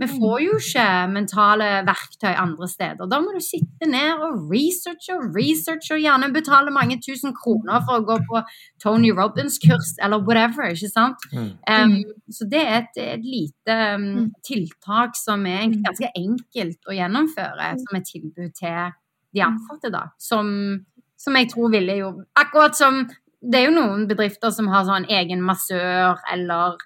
[0.00, 3.06] vi får jo ikke mentale verktøy andre steder.
[3.06, 7.84] Da må du sitte ned og researche og researche, og gjerne betale mange tusen kroner
[7.86, 8.42] for å gå på
[8.82, 10.72] Tony Robins-kurs eller whatever.
[10.72, 11.22] ikke sant?
[11.32, 11.50] Mm.
[11.68, 11.96] Um,
[12.32, 14.30] så det er et, et lite um, Mm.
[14.44, 18.92] tiltak som er ganske enkelt å gjennomføre, som et tilbud til
[19.34, 20.06] de ansatte, da.
[20.18, 20.84] Som,
[21.16, 23.04] som jeg tror ville jo Akkurat som
[23.42, 26.76] det er jo noen bedrifter som har sånn egen massør eller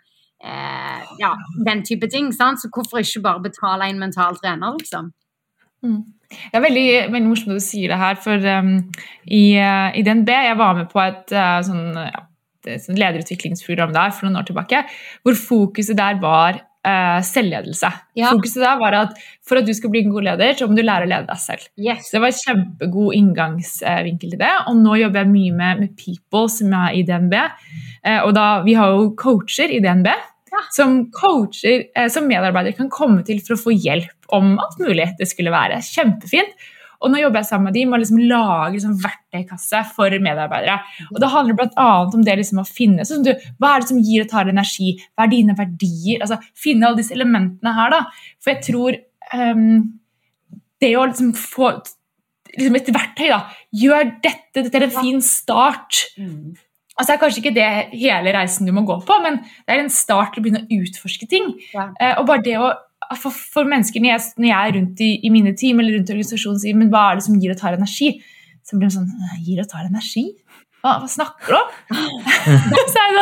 [0.45, 1.33] eh, ja,
[1.67, 2.33] den type ting.
[2.35, 2.61] Sant?
[2.63, 5.13] Så hvorfor ikke bare betale en mental trener, liksom?
[5.85, 6.03] Mm.
[6.31, 8.73] Det er veldig, veldig morsomt at du sier det her, for um,
[9.25, 12.25] i, uh, i DNB Jeg var med på et uh, sånn, ja,
[12.83, 14.83] sånn lederutviklingsprogram der for noen år tilbake,
[15.23, 17.91] hvor fokuset der var uh, selvledelse.
[18.19, 18.31] Ja.
[18.33, 20.85] Fokuset der var at for at du skal bli en god leder, så må du
[20.85, 21.67] lære å lede deg selv.
[21.79, 22.07] Yes.
[22.09, 24.53] Så det var en kjempegod inngangsvinkel til det.
[24.71, 27.37] Og nå jobber jeg mye med, med people som er i DNB.
[28.07, 30.11] Uh, og da, vi har jo coacher i DNB
[30.57, 30.63] Ja.
[30.73, 35.11] som coacher eh, som medarbeider kan komme til for å få hjelp om alt mulig
[35.19, 35.83] det skulle være.
[35.85, 36.55] Kjempefint.
[37.01, 40.79] Og nå jobber jeg sammen med dem med å liksom lage liksom verktøykasse for medarbeidere.
[41.11, 41.91] Og Det handler bl.a.
[42.07, 44.95] om det liksom å finne sånn, du, hva er det som gir og tar energi,
[45.15, 46.25] hva er dine verdier?
[46.25, 47.93] altså Finne alle disse elementene her.
[47.95, 48.03] da.
[48.43, 48.99] For jeg tror
[49.35, 49.69] um,
[50.83, 51.73] det å liksom få
[52.57, 53.43] liksom et verktøy, da.
[53.77, 56.07] Gjør dette, dette er en fin start.
[56.17, 56.57] Mm.
[56.97, 59.83] Altså, det er kanskje ikke det hele reisen du må gå på, men det er
[59.83, 61.51] en start til å begynne å utforske ting.
[61.75, 61.91] Ja.
[62.01, 62.71] Eh, og bare det å,
[63.21, 66.11] for, for mennesker, når jeg, når jeg er rundt i, i mine team eller rundt
[66.11, 68.17] i organisasjonen sier men hva er det som gir og tar energi,
[68.67, 70.25] så blir de sånn Gir og tar energi?
[70.83, 71.71] Hva, hva snakker du om?
[72.95, 73.17] sånn,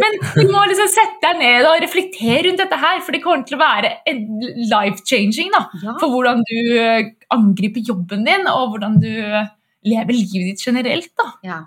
[0.00, 3.44] men du må liksom sette deg ned og reflektere rundt dette her, for det kommer
[3.48, 3.90] til å være
[4.70, 5.66] life-changing da,
[6.00, 9.12] for hvordan du eh, angriper jobben din, og hvordan du
[9.88, 11.12] lever livet ditt generelt.
[11.18, 11.28] da.
[11.44, 11.60] Ja.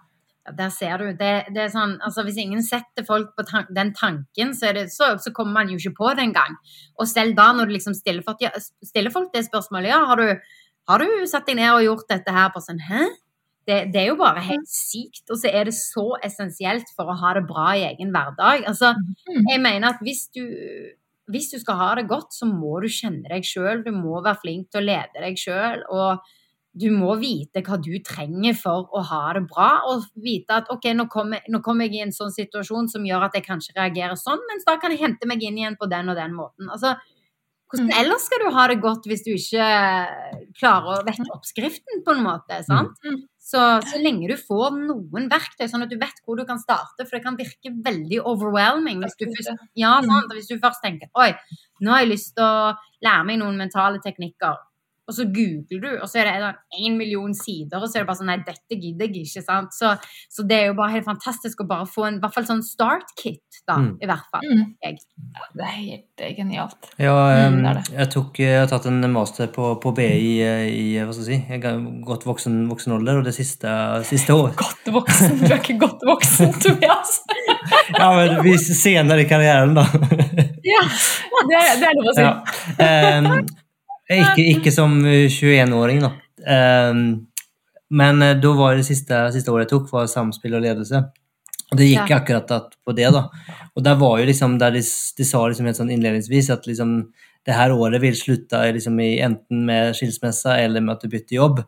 [0.45, 1.05] Ja, der ser du.
[1.17, 4.87] Det, det er sånn, altså Hvis ingen setter folk på tan den tanken, så, det,
[4.93, 6.55] så, så kommer man jo ikke på det engang.
[7.01, 8.51] Og selv da, når du liksom stiller folk, ja,
[8.85, 10.27] stiller folk det spørsmålet ja, har du,
[10.91, 13.03] har du satt deg ned og gjort dette her på sånn Hæ?
[13.65, 15.23] Det, det er jo bare helt sykt.
[15.33, 18.67] Og så er det så essensielt for å ha det bra i egen hverdag.
[18.69, 18.93] Altså,
[19.25, 19.47] Mm.
[19.49, 20.43] jeg mener at hvis du,
[21.33, 23.81] hvis du skal ha det godt, så må du kjenne deg sjøl.
[23.83, 25.81] Du må være flink til å lede deg sjøl.
[25.89, 26.21] Og
[26.77, 29.81] du må vite hva du trenger for å ha det bra.
[29.87, 33.29] Og vite at ok, nå kommer, nå kommer jeg i en sånn situasjon som gjør
[33.29, 36.09] at jeg kanskje reagerer sånn, mens da kan jeg hente meg inn igjen på den
[36.11, 36.67] og den måten.
[36.69, 36.97] Altså,
[37.71, 37.95] hvordan Mm.
[37.99, 39.65] ellers skal du ha det godt hvis du ikke
[40.59, 42.59] klarer å vette oppskriften, på en måte?
[42.67, 42.93] sant?
[43.05, 43.23] Mm.
[43.39, 47.05] Så, så lenge du får noen verktøy, sånn at du vet hvor du kan starte,
[47.05, 50.07] for det kan virke veldig overwhelming hvis du først, ja, Mm.
[50.11, 50.31] sant?
[50.33, 51.31] Hvis du først tenker oi,
[51.81, 54.57] nå har jeg lyst til å lære meg noen mentale teknikker,
[55.07, 58.07] og så googler du, og så er det en million sider, og så er det
[58.09, 59.73] bare sånn nei, dette gidder jeg ikke, sant?
[59.77, 59.91] Så,
[60.33, 62.63] så det er jo bare helt fantastisk å bare få en i hvert fall sånn
[62.65, 63.91] start kit, da, Mm.
[64.01, 64.43] i hvert fall.
[64.45, 64.63] Mm.
[64.83, 64.97] Jeg.
[65.55, 66.89] Det er helt eh, genialt.
[67.01, 67.93] Ja, Mm, eh, det er det.
[67.99, 70.33] jeg, tok, jeg har tatt en master på, på BI i,
[70.69, 73.69] i hva skal jeg si, jeg har gått voksen, voksen alder, og det siste,
[74.09, 75.37] siste året Godt voksen.
[75.41, 77.19] Du er ikke godt voksen, Tobias.
[77.97, 79.85] Ja, men vi senere i karrieren, da.
[80.65, 80.81] Ja,
[81.49, 82.25] det, er- det er lov å si.
[82.25, 82.33] Ja.
[82.79, 83.64] Eh,
[84.11, 86.11] ikke, ikke som 21-åring, da.
[86.45, 86.93] Eh,
[87.95, 91.01] men eh, da var det siste, siste året jeg tok, var samspill og ledelse.
[91.71, 92.19] Og det gikk Ja.
[92.19, 93.27] akkurat på det, da.
[93.75, 96.99] Og der var jo liksom, der de, de sa liksom helt sånn innledningsvis at liksom
[97.45, 101.37] det her året vil slutte liksom i enten med skilsmisse eller med at du bytter
[101.37, 101.59] jobb.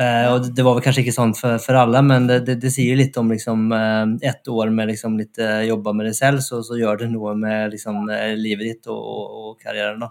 [0.00, 2.70] Uh, og det, var vel kanskje ikke sånn for, for alle, men det, det, det
[2.72, 6.40] sier litt om liksom, uh, ett år med liksom litt uh, jobba med det selv,
[6.40, 10.00] så, så gjør det noe med liksom, eh, livet ditt og, og, og karrieren.
[10.00, 10.08] da.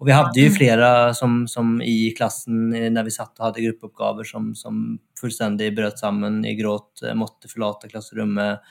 [0.00, 4.26] Og vi hadde jo flere som, som i klassen når vi satt og hadde gruppeoppgaver
[4.26, 4.80] som, som
[5.20, 8.64] fullstendig brøt sammen i gråt, eh, måtte forlate klasserommet.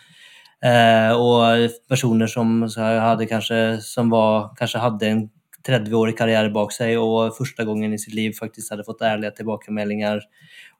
[0.63, 5.23] Eh, og personer som, hadde kanskje, som var, kanskje hadde en
[5.63, 10.23] 30-årig karriere bak seg og første gangen i sitt liv faktisk hadde fått ærlige tilbakemeldinger.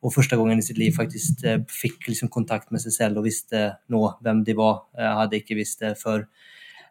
[0.04, 3.30] Og første gangen i sitt liv faktisk eh, fikk liksom kontakt med seg selv og
[3.30, 4.84] visste nå hvem de var.
[5.00, 6.28] Jeg hadde ikke visst det før.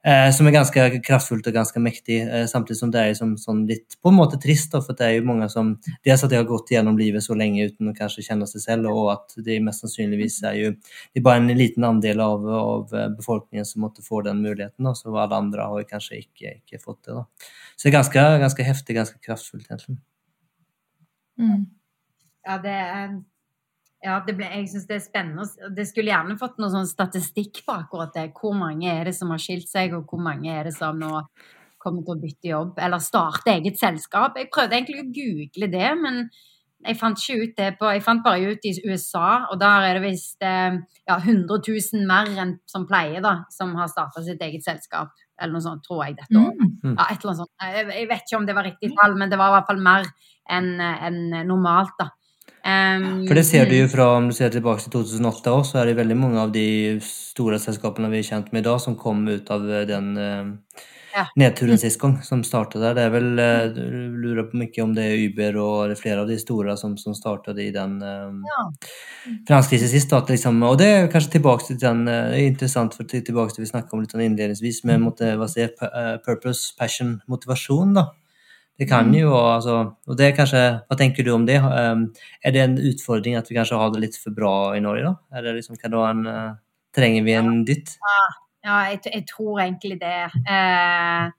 [0.03, 3.61] Eh, som er ganske kraftfullt og ganske mektig, eh, samtidig som det er som, sånn
[3.69, 4.75] litt på en måte trist.
[4.75, 7.69] For det er jo mange som Dels at de har gått gjennom livet så lenge
[7.71, 11.27] uten å kanskje kjenne seg selv, og at det mest sannsynligvis er jo det er
[11.27, 14.83] bare en liten andel av, av eh, befolkningen som måtte få den muligheten.
[14.83, 17.21] Da, så alle andre har kanskje ikke, ikke fått det.
[17.21, 17.51] da.
[17.77, 20.01] Så det er ganske, ganske heftig, ganske kraftfullt, egentlig.
[21.39, 21.69] Mm.
[22.43, 23.21] Ja, det er
[24.03, 25.71] ja, det ble, jeg syns det er spennende.
[25.77, 28.31] Det skulle gjerne fått noe sånn statistikk på akkurat det.
[28.35, 31.13] Hvor mange er det som har skilt seg, og hvor mange er det som nå
[31.83, 34.39] kommer til å bytte jobb eller starte eget selskap?
[34.39, 36.25] Jeg prøvde egentlig å google det, men
[36.83, 39.99] jeg fant ikke ut det på Jeg fant bare ut i USA, og der er
[39.99, 44.43] det visst eh, ja, 100 000 mer enn som pleier, da, som har starta sitt
[44.43, 45.15] eget selskap.
[45.39, 46.59] Eller noe sånt, tror jeg, dette året.
[46.83, 46.97] Mm.
[46.97, 47.55] Ja, et eller annet sånt.
[47.63, 49.87] Jeg, jeg vet ikke om det var riktig tall, men det var i hvert fall
[49.87, 50.11] mer
[50.51, 52.11] enn enn normalt, da.
[52.63, 55.81] Um, For det ser du jo fra om du ser tilbake til 2008 òg, så
[55.81, 58.95] er det veldig mange av de store selskapene vi er kjent med i dag, som
[58.99, 60.53] kom ut av eh, den uh,
[61.13, 61.27] Ja.
[61.37, 62.95] nedturen sist gang, som startet der.
[62.95, 66.23] Det er vel, uh, du lurer på mye om det er Uber og er flere
[66.23, 68.31] av de store som, som startet i den eh,
[69.51, 70.15] finanskrisen sist.
[70.15, 73.67] At liksom, og det er kanskje tilbake til den, uh, er interessant for tilbake til
[73.67, 75.75] vi snakket om litt sånn innledningsvis, med mot, hva sier,
[76.23, 77.99] purpose, passion, motivasjon.
[77.99, 78.13] da.
[78.81, 79.77] Det kan jo altså,
[80.09, 81.59] og det er kanskje, Hva tenker du om det?
[81.61, 82.07] Um,
[82.43, 85.05] er det en utfordring at vi kanskje har det litt for bra i Norge?
[85.05, 85.39] da?
[85.39, 86.57] Er det liksom, kan det en, uh,
[86.97, 87.95] trenger vi en dytt?
[88.65, 90.31] Ja, jeg, jeg tror egentlig det.
[90.47, 91.31] Eh,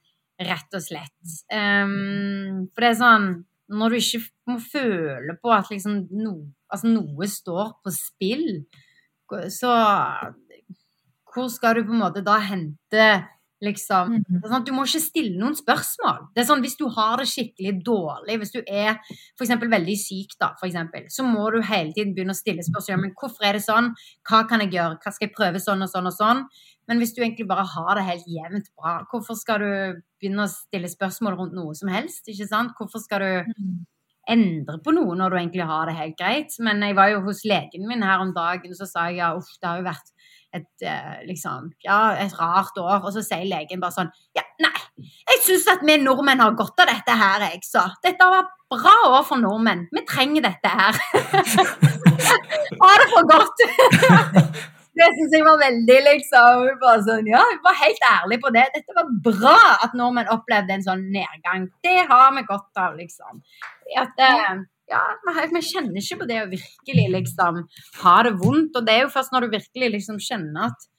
[0.43, 1.35] rett og slett.
[1.47, 3.27] Um, for det er sånn
[3.73, 6.33] Når du ikke må føle på at liksom no,
[6.67, 8.47] altså noe står på spill,
[9.49, 9.71] så
[11.33, 13.05] hvor skal du på en måte da hente
[13.63, 14.41] liksom Mm.
[14.43, 16.27] det sånn Du må ikke stille noen spørsmål.
[16.35, 18.99] Det er sånn Hvis du har det skikkelig dårlig, hvis du er
[19.37, 22.61] for eksempel veldig syk, da, for eksempel, så må du hele tiden begynne å stille
[22.63, 23.01] spørsmål.
[23.01, 23.93] Men hvorfor er det sånn?
[24.29, 24.99] Hva kan jeg gjøre?
[25.01, 26.45] Hva skal jeg prøve sånn og sånn og sånn?
[26.87, 30.51] Men hvis du egentlig bare har det helt jevnt bra, hvorfor skal du begynne å
[30.51, 32.27] stille spørsmål rundt noe som helst?
[32.27, 32.73] ikke sant?
[32.77, 33.45] Hvorfor skal du
[34.29, 36.53] endre på noe når du egentlig har det helt greit?
[36.59, 39.33] Men jeg var jo hos legen min her om dagen, og så sa jeg ja,
[39.35, 40.11] uff, det har jo vært
[40.53, 42.99] et, eh, liksom, ja, et rart år.
[43.03, 44.75] Og så sier legen bare sånn Ja, nei,
[45.29, 47.87] Jeg syns at vi nordmenn har godt av dette her, jeg, så.
[48.03, 49.87] Dette var bra år for nordmenn.
[49.93, 50.99] Vi trenger dette her.
[52.83, 53.65] ha det for godt.
[54.97, 58.67] det syns jeg var veldig liksom bare sånn, Ja, jeg var helt ærlig på det.
[58.75, 61.67] Dette var bra at nordmenn opplevde en sånn nedgang.
[61.85, 63.41] Det har vi godt av, liksom.
[63.97, 67.61] At, eh, ja, vi, kjenner ikke på det å virkelig liksom
[68.03, 68.77] ha det vondt.
[68.77, 70.89] Og det er jo først når du virkelig liksom kjenner at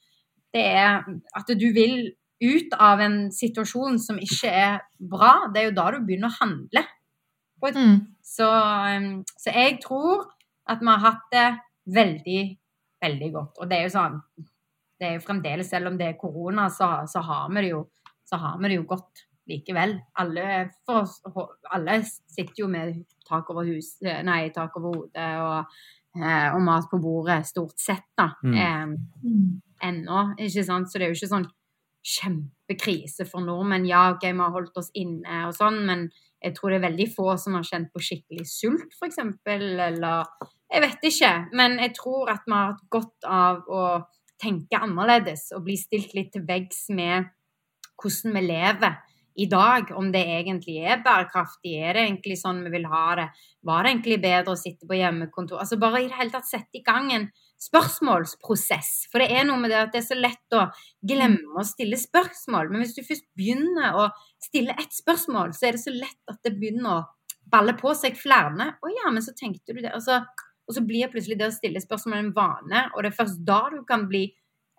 [0.55, 1.01] det er
[1.35, 5.85] At du vil ut av en situasjon som ikke er bra, det er jo da
[5.91, 6.83] du begynner å handle.
[7.65, 7.95] Mm.
[8.21, 10.27] Så, um, så jeg tror
[10.69, 11.45] at vi har hatt det
[11.95, 12.41] veldig,
[13.01, 13.61] veldig godt.
[13.61, 14.19] Og det er jo sånn
[14.95, 17.81] Det er jo fremdeles, selv om det er korona, så, så, har, vi det jo,
[18.23, 19.97] så har vi det jo godt likevel.
[20.21, 21.17] Alle, oss,
[21.75, 25.77] alle sitter jo med tak over, hus, nei, tak over hodet og,
[26.19, 28.31] eh, og mat på bordet, stort sett, da.
[28.43, 28.55] Mm.
[28.55, 30.89] Eh, ennå, ikke sant?
[30.89, 31.49] Så det er jo ikke sånn
[32.05, 33.87] kjempekrise for nordmenn.
[33.89, 36.07] Ja, OK, vi har holdt oss inne og sånn, men
[36.45, 39.17] jeg tror det er veldig få som har kjent på skikkelig sult, f.eks.
[39.49, 40.27] Eller
[40.69, 41.31] Jeg vet ikke.
[41.57, 43.81] Men jeg tror at vi har hatt godt av å
[44.41, 47.31] tenke annerledes og bli stilt litt til veggs med
[47.95, 48.97] hvordan vi lever
[49.35, 49.91] i dag.
[49.95, 51.75] Om det egentlig er bærekraftig.
[51.79, 53.25] Er det egentlig sånn vi vil ha det?
[53.65, 55.59] Var det egentlig bedre å sitte på hjemmekontor?
[55.61, 57.27] Altså Bare i det hele tatt sette i gang en
[57.65, 58.93] spørsmålsprosess.
[59.11, 60.67] For det er noe med det at det er så lett å
[61.03, 62.71] glemme å stille spørsmål.
[62.71, 64.07] Men hvis du først begynner å
[64.43, 67.03] stille ett spørsmål, så er det så lett at det begynner å
[67.51, 68.71] balle på seg flere.
[68.81, 69.93] Å ja, men så tenkte du det.
[69.95, 70.21] Og så,
[70.65, 73.61] og så blir plutselig det å stille spørsmål en vane, og det er først da
[73.73, 74.25] du kan bli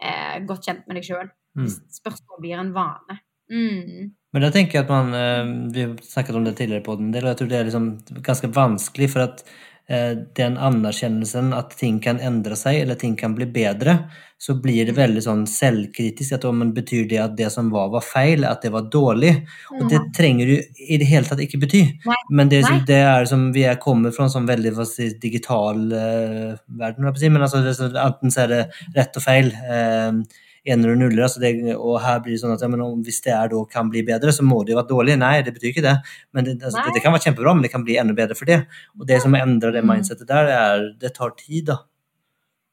[0.03, 1.31] eh, godt kjent med deg sjøl.
[1.57, 3.15] Hvis spørsmål blir en vane.
[3.53, 4.13] Mm.
[4.35, 7.13] Men da tenker jeg at man eh, Vi har snakket om det tidligere på den
[7.15, 7.87] del, og jeg tror det er liksom
[8.27, 9.45] ganske vanskelig, for at
[9.89, 13.93] Eh, den anerkjennelsen at ting kan endre seg, eller ting kan bli bedre,
[14.39, 16.33] så blir det veldig sånn selvkritisk.
[16.35, 18.45] at om Betyr det at det som var, var feil?
[18.45, 19.47] At det var dårlig?
[19.79, 20.57] Og det trenger du
[20.89, 21.85] i det hele tatt ikke bety.
[22.05, 22.19] Nei.
[22.31, 26.59] Men det, det er som vi er kommer fra en sånn veldig si, digital uh,
[26.67, 28.61] verden, men altså, det, enten så er det
[28.99, 29.55] rett og feil.
[29.71, 30.27] Uh,
[30.73, 31.23] ener og nuller.
[31.27, 33.91] Altså det, og her blir det sånn at ja, om, hvis det er, da kan
[33.93, 35.19] bli bedre, så må det jo være dårlig.
[35.21, 35.97] Nei, det betyr ikke det.
[36.37, 38.51] Men det, altså, det, det, kan være kjempebra, men det kan bli enda bedre for
[38.51, 38.63] det.
[38.99, 39.93] Og det som endrer det Mm.
[39.93, 41.79] mindsettet der, er det tar tid, da.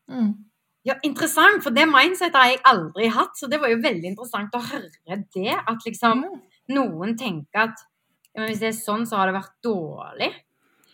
[0.09, 0.33] Mm.
[0.83, 3.37] Ja, interessant, for det mindsetet har jeg aldri hatt.
[3.39, 5.53] Så det var jo veldig interessant å høre det.
[5.67, 6.25] At liksom
[6.73, 7.85] noen tenker at
[8.33, 10.31] ja, men hvis det er sånn, så har det vært dårlig.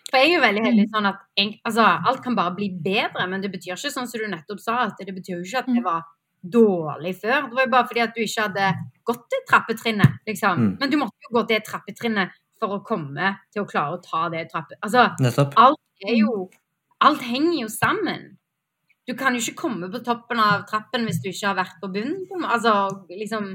[0.10, 3.28] For jeg er jo veldig heldig sånn at en, altså, alt kan bare bli bedre,
[3.30, 5.70] men det betyr ikke sånn som du nettopp sa, at det betyr jo ikke at
[5.70, 6.08] det var
[6.42, 7.50] dårlig før.
[7.50, 8.70] Det var jo bare fordi at du ikke hadde
[9.10, 10.62] gått det trappetrinnet, liksom.
[10.62, 10.72] Mm.
[10.80, 14.28] Men du måtte jo gå det trappetrinnet for å komme til å klare å ta
[14.34, 14.80] det trappet...
[14.84, 15.10] Altså,
[15.60, 16.50] alt er jo
[17.00, 18.24] Alt henger jo sammen.
[19.08, 21.90] Du kan jo ikke komme på toppen av trappen hvis du ikke har vært på
[21.94, 22.44] bunnen.
[22.44, 22.74] Altså,
[23.08, 23.54] liksom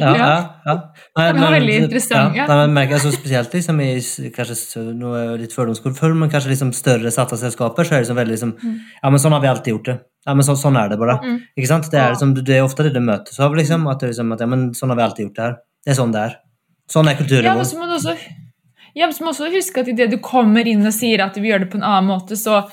[0.00, 0.28] Ja, ja.
[0.64, 0.74] ja.
[1.18, 2.46] Nei, det var veldig interessant, Ja, ja.
[2.48, 6.32] nei, men merker jeg så spesielt liksom, i kanskje, nå er jeg litt fordomsfull, men
[6.32, 9.50] kanskje liksom større selskaper, så er det liksom veldig liksom Ja, men sånn har vi
[9.52, 9.98] alltid gjort det.
[10.26, 11.18] Ja, men så, sånn er det bare.
[11.22, 11.38] Mm.
[11.56, 11.86] Ikke sant?
[11.92, 13.86] Det er, liksom, det er ofte det du møtes av, liksom.
[13.90, 15.56] At det liksom at ja, men sånn har vi alltid gjort det her.
[15.86, 16.36] Det er sånn det er.
[16.92, 18.14] Sånn er kulturen Ja, men så må du også,
[18.96, 21.52] ja, så må også huske at idet du kommer inn og sier at du vil
[21.52, 22.64] gjøre det på en annen måte, så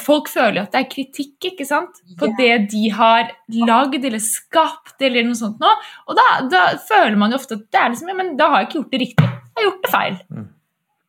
[0.00, 1.98] Folk føler jo at det er kritikk ikke sant?
[2.16, 2.36] på yeah.
[2.38, 3.34] det de har
[3.68, 4.94] lagd eller skapt.
[5.04, 5.72] eller noe sånt nå.
[6.08, 8.62] Og da, da føler man jo ofte at det er liksom, ja, men da har
[8.62, 9.28] jeg ikke gjort det riktig.
[9.28, 10.16] Jeg har gjort det feil.
[10.32, 10.46] Mm.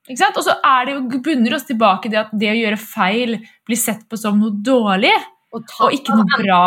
[0.08, 0.38] Ikke sant?
[0.40, 3.38] Og så er det jo, bunner oss tilbake i det at det å gjøre feil
[3.68, 5.14] blir sett på som noe dårlig
[5.54, 6.62] og, og ikke noe bra.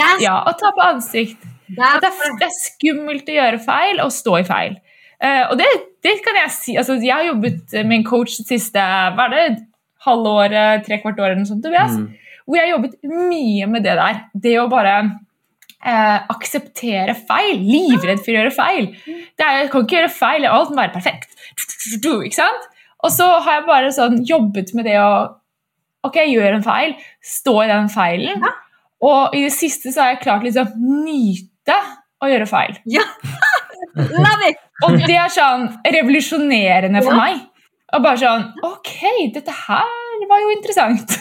[0.00, 1.42] Er, Ja, Å ta på ansikt.
[1.68, 4.78] det er, det, er, det er skummelt å gjøre feil og stå i feil.
[5.20, 5.66] Uh, og det,
[6.06, 6.76] det kan jeg si.
[6.80, 9.42] Altså, jeg har jobbet med en coach det siste hva er det,
[10.06, 11.62] halve året, tre kvart år eller noe sånt.
[11.66, 12.08] Tobias, Mm.
[12.50, 12.94] Hvor jeg har jobbet
[13.30, 14.16] mye med det der.
[14.34, 14.94] Det å bare
[15.84, 17.60] eh, akseptere feil.
[17.64, 18.88] Livredd for å gjøre feil.
[19.06, 21.36] Det er, jeg kan ikke gjøre feil, alt må være perfekt.
[22.00, 22.66] Ikke sant?
[23.04, 25.12] Og så har jeg bare sånn jobbet med det å
[26.00, 26.94] Ok, jeg gjør en feil.
[27.20, 28.44] Stå i den feilen.
[29.04, 30.70] Og i det siste så har jeg klart liksom
[31.04, 31.76] nyte
[32.24, 32.78] å gjøre feil.
[32.88, 33.04] ja.
[33.96, 34.56] Love it!
[34.86, 37.18] Og det er sånn revolusjonerende for Ja.
[37.20, 37.40] meg.
[37.92, 38.92] Og bare sånn Ok,
[39.34, 39.90] dette her
[40.28, 41.14] var jo interessant.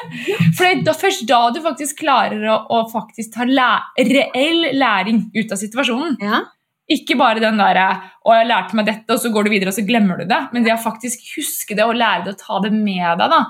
[0.58, 3.68] For det er først da du faktisk klarer å, å faktisk ta læ
[4.10, 6.16] reell læring ut av situasjonen.
[6.22, 6.42] Ja.
[6.90, 7.86] Ikke bare den derre
[8.26, 10.40] 'Å, jeg lærte meg dette', og så går du videre, og så glemmer du det.
[10.52, 13.30] Men det å faktisk huske det og lære det og ta det med deg.
[13.30, 13.44] da.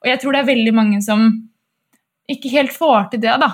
[0.00, 1.26] Og jeg tror det er veldig mange som
[2.30, 3.50] ikke helt får til det, da.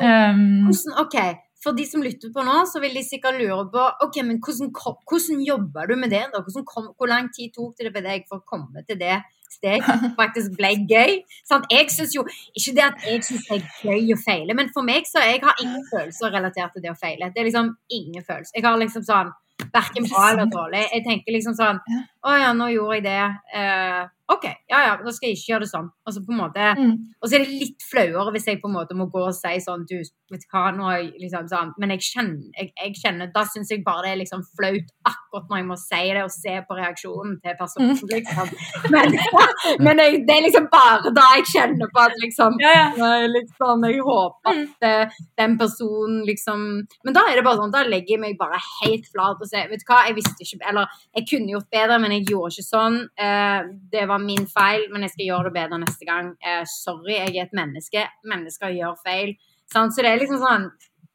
[0.00, 1.16] Um, Hvordan, ok,
[1.64, 4.68] For de som lytter på nå, så vil de sikkert lure på ok, men hvordan,
[4.72, 6.26] hvordan jobber du med det?
[6.32, 6.42] da?
[6.68, 9.16] Kom, hvor lang tid tok det for deg for å komme til det
[9.64, 9.78] det
[10.20, 11.20] faktisk ble gøy.
[11.48, 11.68] Sant?
[11.72, 14.86] Jeg synes jo ikke det at jeg syns det er gøy å feile, men for
[14.86, 17.32] meg så jeg har ingen følelser relatert til det å feile.
[17.34, 18.54] Det er liksom ingen følelser.
[18.58, 19.32] Jeg har liksom sånn
[19.74, 20.82] Verken bra eller dårlig.
[20.90, 21.78] Jeg tenker liksom sånn
[22.26, 23.20] Å ja, nå gjorde jeg det.
[23.54, 24.00] Eh,
[24.34, 25.88] OK, ja ja, da skal jeg ikke gjøre det sånn.
[26.06, 26.92] Og så på en måte Mm.
[27.22, 29.52] Og så er det litt flauere hvis jeg på en måte må gå og si
[29.62, 29.94] sånn Du,
[30.32, 33.70] vet hva, nå har jeg liksom sånn Men jeg kjenner, jeg, jeg kjenner Da syns
[33.70, 36.76] jeg bare det er liksom flaut akkurat når jeg må si det, og se på
[36.78, 38.08] reaksjonen til personen, Mm.
[38.14, 38.48] liksom.
[38.94, 39.14] Men,
[39.86, 43.10] men jeg, det er liksom bare da jeg kjenner på at liksom Ja, ja.
[43.36, 44.62] Liksom, jeg håper Mm.
[44.64, 46.64] at eh, den personen liksom
[47.04, 49.68] Men da er det bare sånn, da legger jeg meg bare helt flat og sier
[49.70, 52.66] Vet du hva, jeg visste ikke Eller jeg kunne gjort bedre, men jeg gjorde ikke
[52.68, 52.96] sånn.
[53.18, 53.60] Eh,
[53.92, 56.32] det var min feil, men jeg skal gjøre det bedre neste gang.
[56.44, 58.06] Eh, sorry, jeg er et menneske.
[58.32, 59.34] Mennesker gjør feil.
[59.72, 59.94] Sant?
[59.94, 60.68] Så det er liksom sånn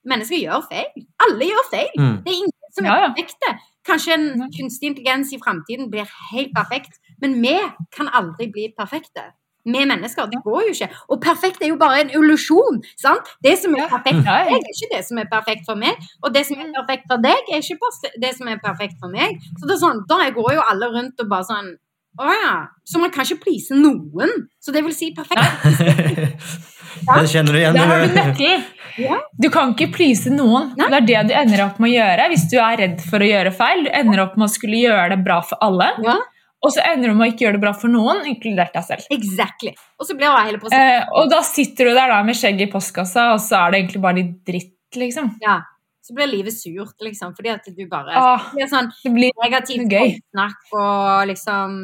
[0.09, 1.03] Mennesker gjør feil.
[1.25, 1.89] Alle gjør feil.
[1.99, 2.13] Mm.
[2.23, 3.09] Det er ingen som er Ja, ja.
[3.11, 3.49] perfekte.
[3.89, 7.57] Kanskje en kunstig intelligens i framtiden blir helt perfekt, men vi
[7.95, 9.25] kan aldri bli perfekte.
[9.65, 10.29] Vi mennesker.
[10.31, 10.87] Det går jo ikke.
[11.11, 12.79] Og perfekt er jo bare en illusjon.
[12.97, 13.27] sant?
[13.43, 15.99] Det som er perfekt for deg, er ikke det som er perfekt for meg.
[16.23, 19.35] Og det som er perfekt for deg, er ikke det som er perfekt for meg.
[19.59, 21.75] Så det er sånn, Da går jo alle rundt og bare sånn
[22.19, 22.55] Å ja.
[22.83, 24.31] Så man kan ikke please noen.
[24.59, 25.39] Så det vil si perfekt.
[26.99, 27.75] Det kjenner du igjen?
[27.77, 28.15] Der har du du?
[28.17, 28.63] nøkkelen.
[28.99, 29.19] Ja.
[29.39, 30.73] Du kan ikke please noen.
[30.75, 30.89] Nei.
[30.89, 33.29] Det er det du ender opp med å gjøre hvis du er redd for å
[33.29, 33.85] gjøre feil.
[33.85, 36.17] Du ender opp med å skulle gjøre det bra for alle, Ja,
[36.59, 39.05] og så ender du med å ikke gjøre det bra for noen, inkludert deg selv.
[39.15, 39.71] exactly.
[40.01, 42.65] Og så blir det hele prosessen Eh, og da sitter du der da med skjegget
[42.67, 45.29] i postkassa, og så er det egentlig bare litt dritt, liksom.
[45.45, 45.61] Ja.
[46.09, 49.35] Så blir livet surt, liksom, fordi at du bare Åh, Det blir sånn det, blir,
[49.43, 49.93] negativt
[50.31, 51.75] snakk og liksom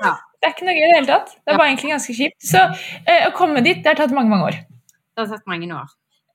[0.00, 0.16] Ja.
[0.40, 1.30] det er ikke noe gøy i det hele tatt.
[1.38, 2.38] Det er bare egentlig ganske kjipt.
[2.42, 2.64] Så
[3.06, 4.58] eh, å komme dit, det har tatt mange, mange år.
[5.14, 5.86] Det har tatt mange år.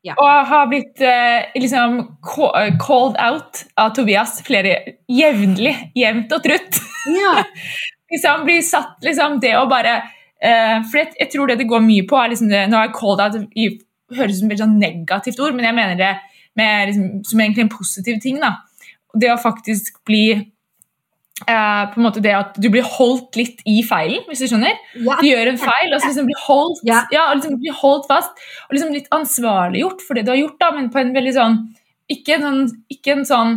[0.06, 0.14] Ja.
[0.22, 4.78] Og har blitt eh, liksom eh, called out av Tobias flere
[5.10, 6.80] jevnlig, jevnt og trutt.
[7.10, 7.42] Ja.
[8.14, 11.84] liksom blir satt liksom det å bare eh, For jeg, jeg tror det det går
[11.84, 13.68] mye på, er liksom det Nå har jeg called out i,
[14.14, 16.14] høres ut som et sånn negativt ord, men jeg mener det
[16.56, 18.40] med, liksom, som egentlig en positiv ting.
[18.40, 18.54] da.
[19.16, 20.26] Det å faktisk bli
[21.48, 24.76] eh, på en måte det at du blir holdt litt i feilen, hvis du skjønner.
[24.96, 25.18] ja.
[25.22, 27.04] Du gjør en feil, og så liksom blir holdt, Ja.
[27.12, 27.26] ja.
[27.34, 28.32] liksom blir holdt fast.
[28.70, 31.58] Og liksom litt ansvarliggjort for det du har gjort, da, men på en veldig sånn
[32.08, 33.54] Ikke en sånn, ikke en sånn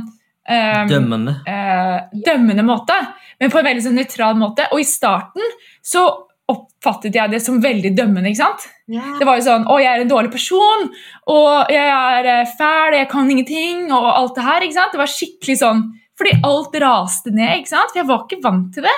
[0.48, 1.34] eh, Dømmende.
[1.46, 2.94] eh, dømmende måte,
[3.38, 4.64] men på en veldig sånn nøytral måte.
[4.72, 5.42] Og i starten
[5.84, 6.06] så
[6.48, 8.30] oppfattet jeg det som veldig dømmende.
[8.30, 8.66] ikke sant?
[8.88, 9.18] Yeah.
[9.20, 10.86] Det var jo sånn Å, jeg er en dårlig person,
[11.28, 14.64] og jeg er eh, fæl, jeg kan ingenting, og alt det her.
[14.64, 14.94] ikke sant?
[14.94, 15.82] Det var skikkelig sånn
[16.18, 17.92] Fordi alt raste ned, ikke sant?
[17.92, 18.96] For jeg var ikke vant til det.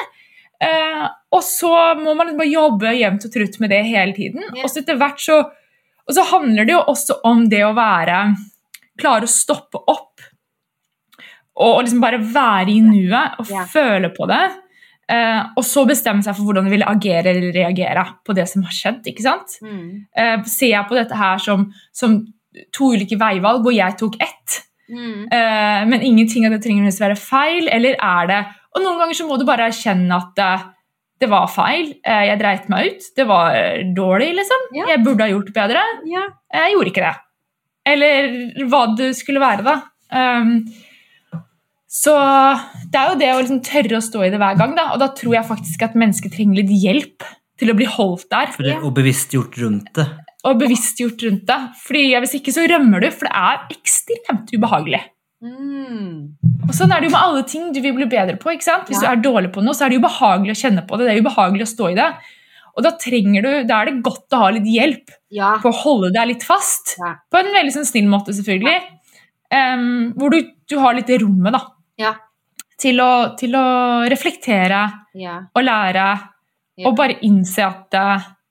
[0.61, 4.47] Eh, og så må man liksom bare jobbe jevnt og trutt med det hele tiden.
[4.51, 4.63] Yeah.
[4.63, 8.23] Og så etter hvert så Og så handler det jo også om det å være
[9.01, 10.11] Klare å stoppe opp
[11.61, 13.67] og, og liksom bare være i nuet og yeah.
[13.69, 14.45] føle på det.
[15.11, 18.63] Eh, og så bestemme seg for hvordan du vil agere eller reagere på det som
[18.63, 19.01] har skjedd.
[19.11, 19.57] ikke sant?
[19.65, 20.05] Mm.
[20.17, 22.21] Eh, ser jeg på dette her som, som
[22.75, 25.29] to ulike veivalg hvor jeg tok ett, Mm.
[25.31, 28.39] eh, men ingenting av det trenger å være feil, eller er det
[28.75, 30.49] Og noen ganger så må du bare erkjenne at det,
[31.21, 31.93] det var feil.
[32.07, 33.07] Eh, jeg dreit meg ut.
[33.17, 34.67] Det var eh, dårlig, liksom.
[34.75, 34.85] Ja.
[34.93, 35.81] Jeg burde ha gjort bedre.
[36.11, 36.23] Ja.
[36.55, 37.15] Jeg gjorde ikke det.
[37.87, 38.29] Eller
[38.71, 39.77] hva det skulle være, da.
[40.11, 40.53] Um,
[41.91, 42.15] så
[42.93, 44.89] det er jo det å liksom tørre å stå i det hver gang, da.
[44.95, 47.27] Og da tror jeg faktisk at mennesker trenger litt hjelp
[47.59, 48.53] til å bli holdt der.
[48.55, 50.07] For det, og bevisstgjort rundt det.
[50.49, 51.57] Og bevisstgjort rundt det.
[51.85, 55.03] Fordi Hvis ikke så rømmer du, for det er ekstremt ubehagelig.
[55.45, 56.37] Mm.
[56.69, 58.53] Og sånn er det jo med alle ting du vil bli bedre på.
[58.55, 58.87] ikke sant?
[58.89, 59.15] Hvis Ja.
[59.15, 61.07] du er dårlig på noe, så er det ubehagelig å kjenne på det.
[61.09, 62.09] Det er ubehagelig å stå i det.
[62.77, 65.59] Og da trenger du, da er det godt å ha litt hjelp Ja.
[65.59, 66.97] på å holde deg litt fast.
[66.99, 67.17] Ja.
[67.31, 68.81] På en veldig sånn snill måte, selvfølgelig.
[69.53, 71.65] Um, hvor du, du har litt det rommet da,
[72.01, 72.15] Ja.
[72.81, 73.65] til, å, til å
[74.11, 74.83] reflektere
[75.21, 75.39] ja.
[75.55, 76.09] og lære
[76.81, 76.89] Ja.
[76.89, 78.07] og bare innse at det,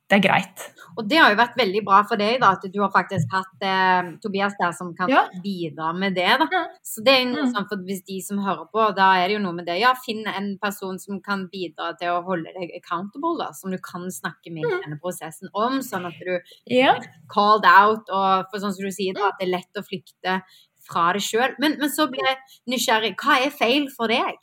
[0.10, 0.68] det er greit.
[1.00, 3.62] Og det har jo vært veldig bra for deg, da, at du har faktisk hatt
[3.64, 5.08] eh, Tobias der som kan
[5.41, 6.28] bidra med det.
[6.41, 6.47] da.
[6.84, 7.54] Så det er jo noe Mm.
[7.56, 9.78] sånn, for Hvis de som hører på, da er det jo noe med det.
[9.80, 13.78] Ja, finn en person som kan bidra til å holde deg accountable, da, som du
[13.80, 14.82] kan snakke med i Mm.
[14.84, 16.36] denne prosessen om, sånn at du
[16.70, 17.00] yeah.
[17.32, 20.41] called out, og for sånn som du sier, da, at det er lett å flykte
[20.90, 21.56] fra det sjøl.
[21.62, 22.40] Men, men så blir jeg
[22.74, 23.16] nysgjerrig.
[23.20, 24.40] Hva er feil for deg?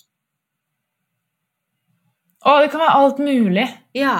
[2.46, 3.66] Å, det kan være alt mulig.
[3.96, 4.16] Ja.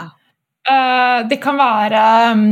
[0.67, 2.01] Uh, det kan være
[2.35, 2.47] um,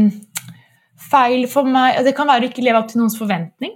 [1.03, 3.73] feil for meg Det kan være å ikke leve opp til noens forventning,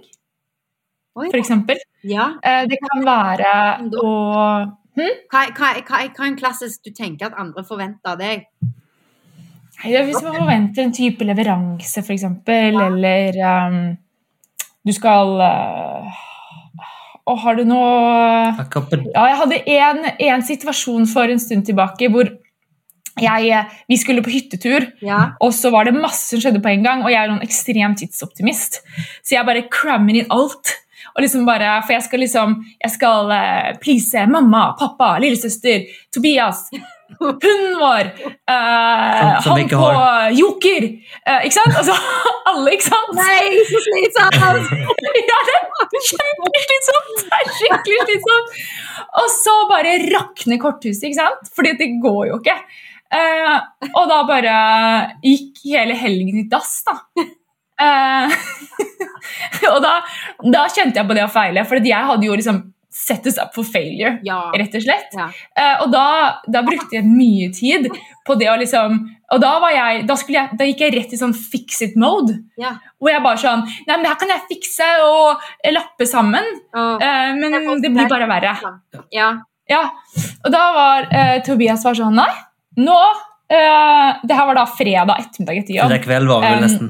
[1.17, 1.81] for eksempel.
[2.07, 2.29] ja.
[2.39, 3.49] Uh, det kan være
[3.99, 4.13] å
[4.95, 8.47] Hva, hva, hva, hva er en klassisk du tenker at andre forventer av deg?
[9.79, 13.77] Hvis man forventer en type leveranse, f.eks., eksempel eller um,
[14.85, 16.19] du skal uh,
[17.29, 17.87] Å, har du noe
[19.13, 19.99] Ja, jeg hadde en,
[20.31, 22.31] en situasjon for en stund tilbake hvor
[23.19, 25.33] jeg, eh, Vi skulle på hyttetur, Ja.
[25.43, 27.01] og så var det masse som skjedde på en gang.
[27.03, 28.79] Og jeg er noen ekstrem tidsoptimist,
[29.23, 30.71] så jeg bare crammer inn alt.
[31.15, 36.69] Og liksom bare, For jeg skal liksom Jeg skal eh, please mamma, pappa, lillesøster, Tobias,
[37.19, 38.09] hunden vår,
[38.49, 40.31] eh, Som- som vi han på har.
[40.37, 40.83] Joker.
[41.25, 41.75] eh, ikke sant?
[41.81, 41.95] Altså
[42.51, 43.11] alle, ikke sant?
[43.19, 44.35] Nei, så slitsomt!
[45.29, 47.23] Ja, det er kjempeslitsomt!
[47.23, 48.59] Det er skikkelig slitsomt.
[49.23, 51.51] Og så bare rakner korthuset, ikke sant?
[51.55, 52.55] Fordi det går jo ikke.
[53.11, 53.59] Eh,
[53.95, 54.55] og da bare
[55.25, 56.97] gikk hele helgen i dass, da.
[57.79, 58.35] Eh,
[59.73, 59.95] og da,
[60.53, 62.59] da kjente jeg på det å feile, for jeg hadde jo liksom
[62.99, 64.39] set us up for failure, Ja.
[64.59, 65.13] rett og slett.
[65.15, 65.29] Ja.
[65.55, 66.05] Uh, og da,
[66.51, 67.87] da brukte jeg mye tid
[68.27, 68.99] på det å liksom
[69.31, 72.33] Og da, var jeg, da, jeg, da gikk jeg rett i sånn fix it-mode.
[72.57, 72.71] Ja.
[72.97, 76.47] Hvor jeg bare sånn Nei, men det her kan jeg fikse og lappe sammen.
[76.73, 78.55] Eh, men det blir bare verre.
[79.13, 79.29] ja.
[79.69, 79.83] Ja.
[80.45, 82.31] Og da var uh, Tobias var sånn Nei,
[82.81, 82.97] nå
[83.53, 85.91] eh, Det her var da fredag ettermiddag etter jobb.
[85.91, 86.89] Fredag kveld var vi vel Um, nesten.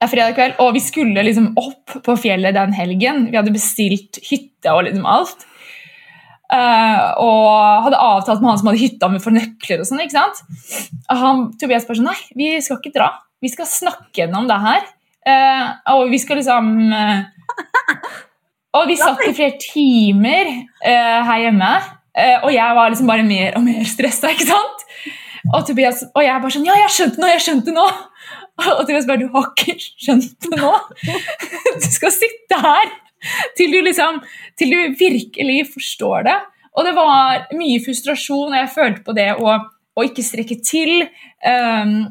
[0.00, 3.26] Det er fredag kveld, og vi skulle liksom opp på fjellet den helgen.
[3.28, 5.44] Vi hadde bestilt hytte og liksom alt.
[6.48, 10.00] Uh, og hadde avtalt med han som hadde hytta med for nøkler og sånn.
[10.00, 10.40] ikke sant?
[11.04, 13.10] Og han, Tobias bare sånn Nei, vi skal ikke dra.
[13.44, 14.88] Vi skal snakke gjennom det her.
[15.20, 17.20] Uh, og vi skal liksom uh,
[18.80, 20.48] Og vi satt i flere timer
[20.80, 21.70] her hjemme,
[22.46, 24.84] og jeg var liksom bare mer og mer stressa, ikke sant?
[25.50, 27.32] Og Tobias og jeg bare sånn Ja, jeg skjønte nå!
[27.32, 28.09] Jeg skjønte skjønt
[28.60, 30.72] det til Og Tobias bare Du har ikke skjønt det nå!
[31.80, 32.94] Du skal sitte her
[33.58, 34.22] til du liksom
[34.58, 36.38] Til du virkelig forstår det.
[36.78, 39.56] Og det var mye frustrasjon, og jeg følte på det å,
[39.98, 41.02] å ikke strekke til.
[41.42, 42.04] Um,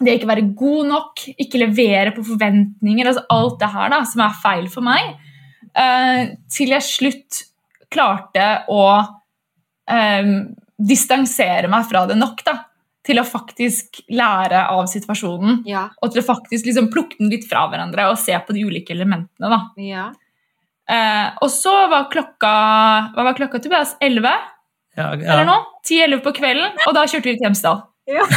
[0.00, 3.10] det å ikke være god nok, ikke levere på forventninger.
[3.10, 5.12] altså Alt det her da, som er feil for meg.
[5.76, 7.42] Uh, til jeg slutt
[7.92, 10.34] klarte å um,
[10.80, 12.40] distansere meg fra det nok.
[12.46, 12.56] da,
[13.04, 15.58] Til å faktisk lære av situasjonen.
[15.68, 15.82] Ja.
[16.00, 18.94] Og til å faktisk liksom plukke den litt fra hverandre og se på de ulike
[18.96, 19.50] elementene.
[19.52, 19.60] da.
[19.76, 20.06] ja.
[20.84, 22.48] Eh, og så var klokka
[23.14, 23.94] hva var klokka Tobias?
[24.04, 24.28] 11?
[24.96, 25.62] Ja, Eller noe?
[25.88, 27.78] 10-11 på kvelden, og da kjørte vi til Hjemsdal.
[28.12, 28.24] Ja.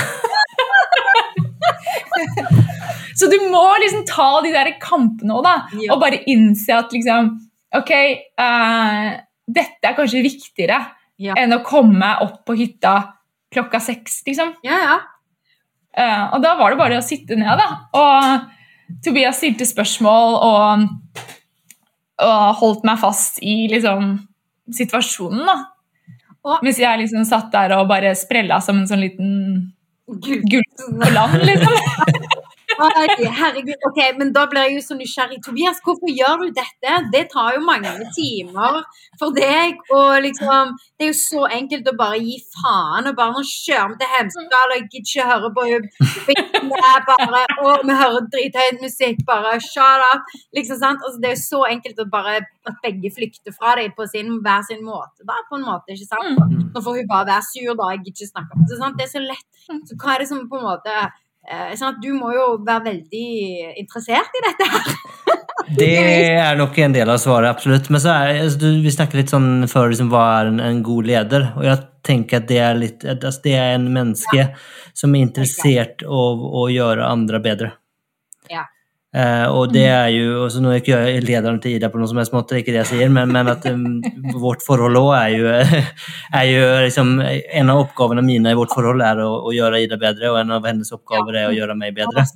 [3.20, 5.55] så du må liksom ta de der kampene òg, da.
[5.76, 5.91] Ja.
[5.95, 7.34] Og bare innse at liksom
[7.76, 9.07] Ok, eh,
[9.43, 10.78] dette er kanskje viktigere
[11.20, 11.34] Ja.
[11.36, 12.93] enn å komme opp på hytta
[13.54, 14.54] klokka seks, liksom.
[14.66, 14.98] ja, ja.
[15.98, 17.68] Uh, og da var det bare å sitte ned, da.
[17.98, 20.84] Og Tobias stilte spørsmål og,
[22.22, 24.14] og holdt meg fast i liksom
[24.78, 25.58] situasjonen, da.
[26.48, 29.32] Og- Mens jeg liksom satt der og bare sprella som en sånn liten
[30.08, 31.74] gull på land, liksom.
[32.78, 33.80] Oi, herregud.
[33.88, 35.40] Ok, men da blir jeg jo så nysgjerrig.
[35.46, 36.98] Tobias, hvorfor gjør du dette?
[37.14, 38.84] Det tar jo mange timer
[39.18, 39.80] for deg.
[39.98, 43.94] Og liksom, det er jo så enkelt å bare gi faen og bare nå kjører
[43.94, 45.90] vi til Hemsedal og jeg gidder ikke høre på henne.
[47.10, 50.30] bare Å, vi hører drithøy musikk, bare shut up.
[50.58, 51.02] Liksom, sant?
[51.02, 54.36] Altså, det er jo så enkelt å bare at begge flykter fra deg på sin,
[54.46, 55.26] hver sin måte.
[55.26, 56.58] Da, på en måte, ikke sant?
[56.74, 57.94] Nå får hun bare være sur, da.
[57.96, 58.82] Jeg gidder ikke snakke om det.
[58.84, 59.00] Sant?
[59.00, 59.48] Det er så lett.
[59.88, 61.08] Så hva er det som på en måte
[61.48, 63.28] sånn at Du må jo være veldig
[63.80, 64.89] interessert i dette her.
[65.78, 65.88] Det
[66.32, 67.89] er nok en del av svaret, absolutt.
[67.91, 70.80] Men så er, altså, du, vi snakket litt sånn før liksom, hva er en, en
[70.86, 71.50] god leder.
[71.60, 74.45] Og jeg tenker at det er, litt, altså, det er en menneske
[74.95, 77.74] som er interessert av å gjøre andre bedre.
[79.18, 79.26] Ja.
[79.43, 82.09] Eh, og det er jo også Nå er ikke jeg lederen til Ida på noen
[82.11, 83.86] som helst måte, det er ikke det jeg sier, men, men at um,
[84.38, 85.53] vårt forhold òg er jo,
[86.41, 89.97] er jo liksom, En av oppgavene mine i vårt forhold er å, å gjøre Ida
[90.01, 92.28] bedre, og en av hennes oppgaver er å gjøre meg bedre.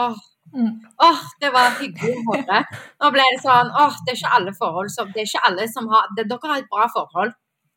[0.00, 0.14] Åh,
[0.54, 0.70] Mm.
[1.02, 2.58] åh, det var hyggelig å høre.
[3.02, 5.64] Nå ble det sånn åh, det er ikke alle forhold som Det er ikke alle
[5.66, 7.32] som har det, Dere har et bra forhold.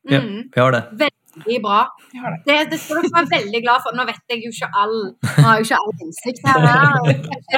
[0.05, 0.83] Ja, Mm, vi har det.
[1.37, 1.79] Veldig bra.
[2.45, 2.57] Det.
[2.71, 3.97] Det, skal dere være veldig glad for.
[3.97, 6.65] Nå vet jeg jo ikke all Nå har jo ikke all innsikt her.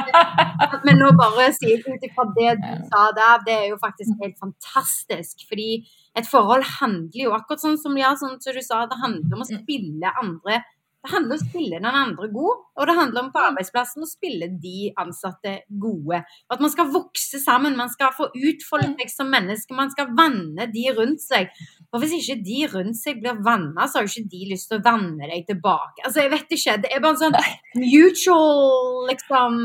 [0.86, 4.36] Men nå bare si ut ifra det du sa der, det er jo faktisk helt
[4.40, 5.46] fantastisk.
[5.48, 5.70] Fordi
[6.18, 9.44] et forhold handler jo akkurat sånn som, ja, sånn som du sa, det handler om
[9.44, 10.62] å spille andre
[11.00, 14.08] det handler om å spille den andre god, og det handler om på arbeidsplassen å
[14.08, 16.18] spille de ansatte gode.
[16.52, 20.66] At man skal vokse sammen, man skal få utfolde seg som menneske, man skal vanne
[20.74, 21.48] de rundt seg.
[21.90, 24.78] For hvis ikke de rundt seg blir vanna, så har jo ikke de lyst til
[24.78, 26.04] å vanne deg tilbake.
[26.04, 26.76] Altså, jeg vet ikke.
[26.84, 27.40] Det er bare en sånn
[27.80, 29.56] mutual liksom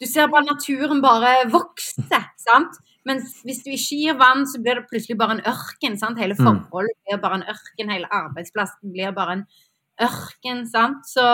[0.00, 2.78] Du ser bare naturen bare vokse, sant?
[3.04, 5.98] Men hvis du ikke gir vann, så blir det plutselig bare en ørken.
[5.98, 6.16] sant?
[6.18, 6.44] Hele Mm.
[6.46, 9.46] forholdet blir bare en ørken, hele arbeidsplassen blir bare en
[10.06, 10.66] ørken.
[10.70, 11.06] sant?
[11.08, 11.24] Så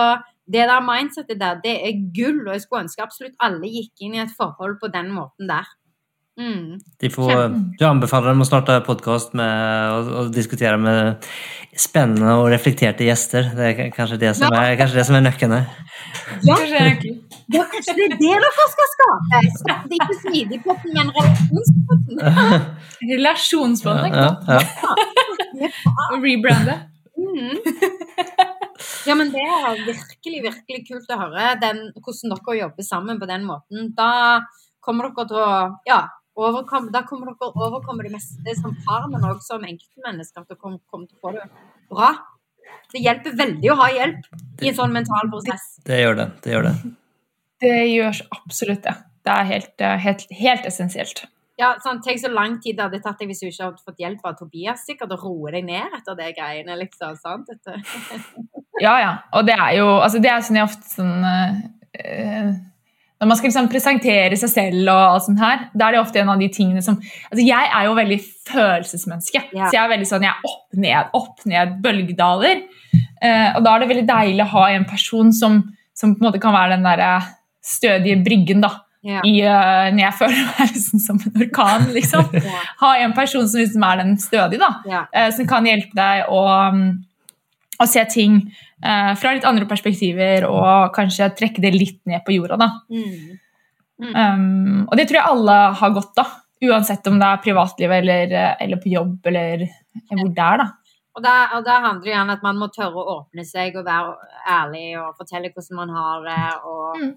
[0.47, 4.15] det der mindsetet der, det er gull, og jeg skulle ønske absolutt alle gikk inn
[4.15, 5.67] i et forhold på den måten der.
[6.37, 6.77] Mm.
[7.01, 7.31] De får,
[7.81, 11.25] du anbefaler dem å starte podkast og, og diskutere med
[11.81, 13.49] spennende og reflekterte gjester.
[13.57, 15.71] Det er kanskje det som er, kanskje det som er nøkkelen her.
[16.45, 19.41] Ja, det er kanskje det er det dere skal skape?
[19.63, 22.21] Skape ikke smidigpotten, men relasjonspotten.
[23.15, 24.13] Relasjonsbånd.
[24.13, 24.61] Ja, ja,
[25.63, 25.73] ja.
[26.21, 26.77] rebrande.
[27.37, 27.57] Mm.
[29.07, 33.29] Ja, men det er virkelig, virkelig kult å høre den, hvordan dere jobber sammen på
[33.31, 33.91] den måten.
[33.97, 34.09] Da
[34.85, 35.51] kommer dere til å
[35.87, 36.01] ja,
[36.37, 40.43] overkomme, da kommer dere overkomme det meste som par, men også som enkeltmennesker.
[40.43, 41.47] At dere kommer, kommer til å få det
[41.93, 42.13] bra.
[42.93, 44.29] Det hjelper veldig å ha hjelp
[44.63, 45.69] i en sånn mental prosess.
[45.87, 46.29] Det gjør det.
[46.43, 46.75] Det gjør det.
[47.63, 48.97] Det gjør absolutt det.
[49.27, 51.25] Det er helt, helt, helt essensielt.
[51.57, 54.01] Ja, sånn, Tenk så lang tid det hadde tatt deg hvis du ikke hadde fått
[54.03, 54.85] hjelp av Tobias.
[54.85, 56.77] Sikkert å roe deg ned etter det greiene.
[56.83, 57.53] liksom, sant?
[58.77, 59.13] Ja, ja.
[59.33, 62.51] Og det er jo altså det er sånn jeg ofte sånn eh,
[63.17, 66.21] Når man skal liksom presentere seg selv og alt sånt her, da er det ofte
[66.21, 68.19] en av de tingene som altså Jeg er jo veldig
[68.51, 69.43] følelsesmenneske.
[69.57, 69.71] Ja.
[69.71, 72.67] Så jeg er veldig sånn, jeg er opp ned, opp ned, bølgedaler.
[73.17, 75.63] Uh, og da er det veldig deilig å ha en person som,
[75.97, 77.15] som på en måte kan være den derre
[77.65, 78.75] stødige bryggen, da.
[79.07, 79.21] Ja.
[79.23, 82.31] I, uh, når jeg føler meg liksom som en orkan, liksom.
[82.51, 82.63] Ja.
[82.83, 86.41] Ha en person som liksom er den stødige, da eh, som kan hjelpe deg å,
[86.73, 86.81] um,
[87.79, 88.41] å se ting
[88.83, 92.59] uh, fra litt andre perspektiver og kanskje trekke det litt ned på jorda.
[92.65, 92.71] Da.
[92.91, 93.37] Mm.
[93.97, 96.35] Um, og det tror jeg alle har godt av,
[96.67, 99.69] uansett om det er privatliv eller, eller på jobb eller
[100.11, 100.65] hvor det er.
[100.65, 100.67] da.
[101.17, 103.77] Og da, og da handler det gjerne om at man må tørre å åpne seg
[103.81, 104.17] og være
[104.53, 107.15] ærlig og fortelle hvordan man har det, og, Mm.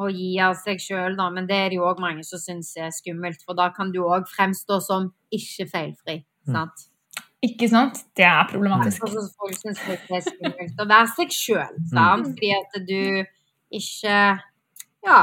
[0.00, 1.28] Og gi av seg sjøl, da.
[1.34, 4.00] Men det er det jo òg mange som syns er skummelt, for da kan du
[4.06, 6.22] òg fremstå som ikke feilfri.
[6.48, 6.72] Mm.
[7.42, 8.00] Ikke sant?
[8.16, 9.02] Det er problematisk.
[9.02, 12.32] Så folk syns det er skummelt å være seg sjøl, sant?
[12.32, 12.98] Fordi at du
[13.72, 14.18] ikke
[15.02, 15.22] Ja.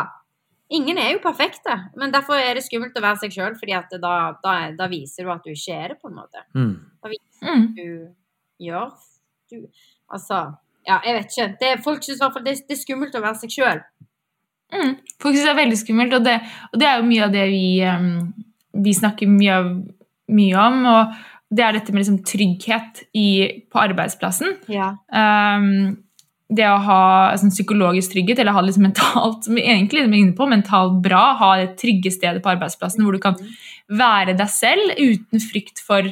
[0.69, 3.89] Ingen er jo perfekte, men derfor er det skummelt å være seg sjøl, fordi at
[4.03, 4.11] da,
[4.43, 6.43] da, da viser du at du ikke er det, på en måte.
[6.53, 6.75] Mm.
[7.41, 7.63] Mm.
[7.73, 7.87] du
[8.67, 8.91] gjør.
[9.49, 9.63] Du,
[10.11, 10.51] altså
[10.85, 11.47] Ja, jeg vet ikke.
[11.59, 13.81] Det, folk syns i hvert fall det, det er skummelt å være seg sjøl.
[14.73, 14.93] Mm.
[15.21, 16.35] Folk syns det er veldig skummelt, og det,
[16.69, 18.11] og det er jo mye av det vi, um,
[18.85, 19.71] vi snakker mye, av,
[20.35, 20.79] mye om.
[20.93, 21.17] og
[21.49, 23.29] det er dette med liksom trygghet i,
[23.71, 24.59] på arbeidsplassen.
[24.69, 24.91] Ja.
[25.09, 25.97] Um,
[26.49, 27.01] det å ha
[27.37, 31.23] sånn, psykologisk trygghet, eller ha liksom mentalt som vi egentlig er inne på, mentalt bra,
[31.41, 33.37] ha det trygge stedet på arbeidsplassen hvor du kan
[33.89, 36.09] være deg selv uten frykt for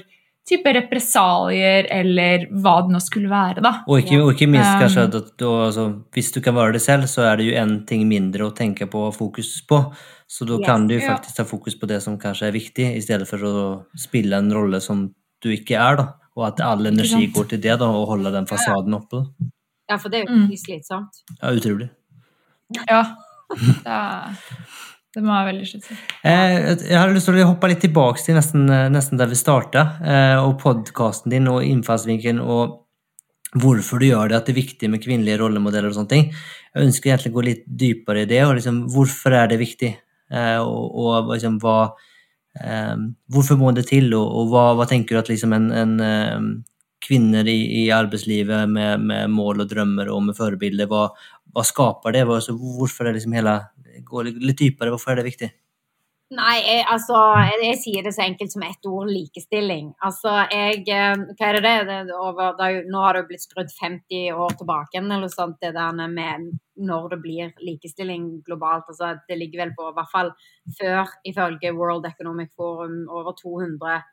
[0.47, 3.61] type represalier eller hva det nå skulle være.
[3.61, 3.71] da.
[3.87, 6.73] Og ikke, og ikke minst Um, kanskje at at du, altså, hvis du kan være
[6.77, 9.81] det selv, så er det jo en ting mindre å tenke på og fokus på.
[10.27, 10.65] Så da Yes.
[10.65, 13.85] kan du faktisk ta fokus på det som kanskje er viktig, i stedet for å
[13.95, 15.95] spille en rolle som du ikke er.
[15.97, 16.07] da.
[16.37, 19.23] Og at all energi går til det, da, og holde den fasaden oppe.
[19.23, 19.47] da.
[19.89, 20.49] ja, for det er jo Mm.
[20.57, 21.23] slitsomt.
[21.41, 21.89] Ja, utrolig.
[22.89, 23.03] Ja,
[23.85, 24.37] er,
[25.17, 26.01] det må være veldig slitsomt.
[26.21, 29.87] Eh, jeg har lyst til å hoppe litt tilbake til nesten, nesten der vi starta,
[30.05, 32.83] eh, og podkasten din og innfallsvinkelen og
[33.57, 36.27] hvorfor du gjør det, at det er viktig med kvinnelige rollemodeller og sånne ting.
[36.75, 39.93] Jeg ønsker egentlig å gå litt dypere i det, og liksom, hvorfor er det viktig?
[40.29, 41.77] Eh, og, og liksom, hva
[42.59, 42.95] eh,
[43.31, 46.49] Hvorfor må det til, og, og hva, hva tenker du at liksom en, en eh,
[47.07, 51.07] kvinner i, i arbeidslivet med, med mål og drømmer og med forbilder, hva,
[51.57, 52.25] hva skaper det?
[52.27, 53.59] Hvorfor er det liksom hele
[54.07, 55.47] Gå litt dypere, hvorfor er det viktig?
[56.37, 59.93] Nei, jeg, altså jeg, jeg sier det så enkelt som ett ord likestilling.
[60.03, 61.75] Altså, jeg eh, Hva er det det?
[61.87, 65.31] det er over, det nå har det jo blitt skrudd 50 år tilbake eller noe
[65.31, 68.91] sånt, det der med når det blir likestilling globalt.
[68.91, 70.33] Altså, det ligger vel på, i hvert fall
[70.77, 74.05] før, ifølge World Economic Forum, over 200 det var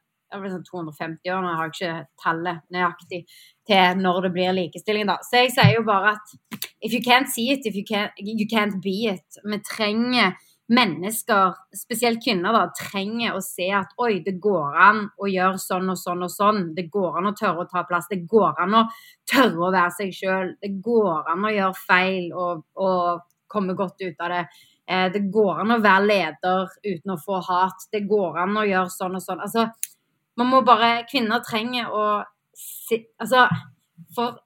[0.43, 3.21] sånn 250 år, nå har jeg ikke tallet nøyaktig
[3.69, 5.19] til når det blir likestilling, da.
[5.25, 6.35] Så jeg sier jo bare at
[6.81, 9.39] if you can't see it, if you can't, you can't be it.
[9.45, 10.35] Vi trenger
[10.69, 15.91] mennesker, spesielt kvinner, da, trenger å se at oi, det går an å gjøre sånn
[15.93, 16.61] og sånn og sånn.
[16.77, 18.09] Det går an å tørre å ta plass.
[18.11, 18.85] Det går an å
[19.31, 20.55] tørre å være seg sjøl.
[20.63, 24.45] Det går an å gjøre feil og, og komme godt ut av det.
[24.89, 27.85] Eh, Det går an å være leder uten å få hat.
[27.93, 29.45] Det går an å gjøre sånn og sånn.
[29.45, 29.69] Altså,
[30.41, 32.05] man må bare Kvinner trenger å
[32.55, 33.47] si Altså,
[34.15, 34.39] for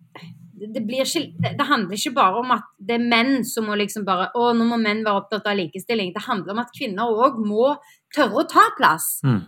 [0.58, 4.06] det, blir ikke det, handler ikke bare om at det er menn som må liksom
[4.08, 6.10] bare Å, nå må menn være opptatt av likestilling.
[6.14, 7.70] Det handler om at kvinner òg må
[8.14, 9.18] tørre å ta plass.
[9.26, 9.44] Mm.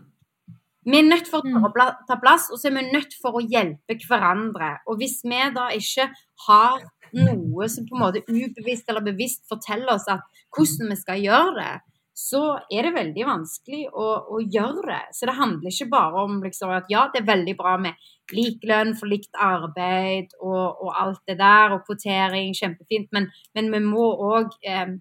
[0.91, 3.45] Vi er nødt for å pla- ta plass, og så er vi nødt for å
[3.45, 4.79] hjelpe hverandre.
[4.89, 6.09] Og hvis vi da ikke
[6.47, 6.81] har
[7.13, 10.23] noe som på en måte ubevisst eller bevisst forteller oss at
[10.55, 11.73] hvordan vi skal gjøre det,
[12.21, 12.43] så
[12.73, 14.07] er det veldig vanskelig å,
[14.37, 15.03] å gjøre det.
[15.17, 18.67] Så det handler ikke bare om liksom, at ja, det er veldig bra med lik
[18.69, 23.81] lønn for likt arbeid og, og alt det der, og kvotering, kjempefint, men, men vi
[23.87, 24.93] må òg eh,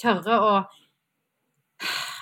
[0.00, 0.54] tørre å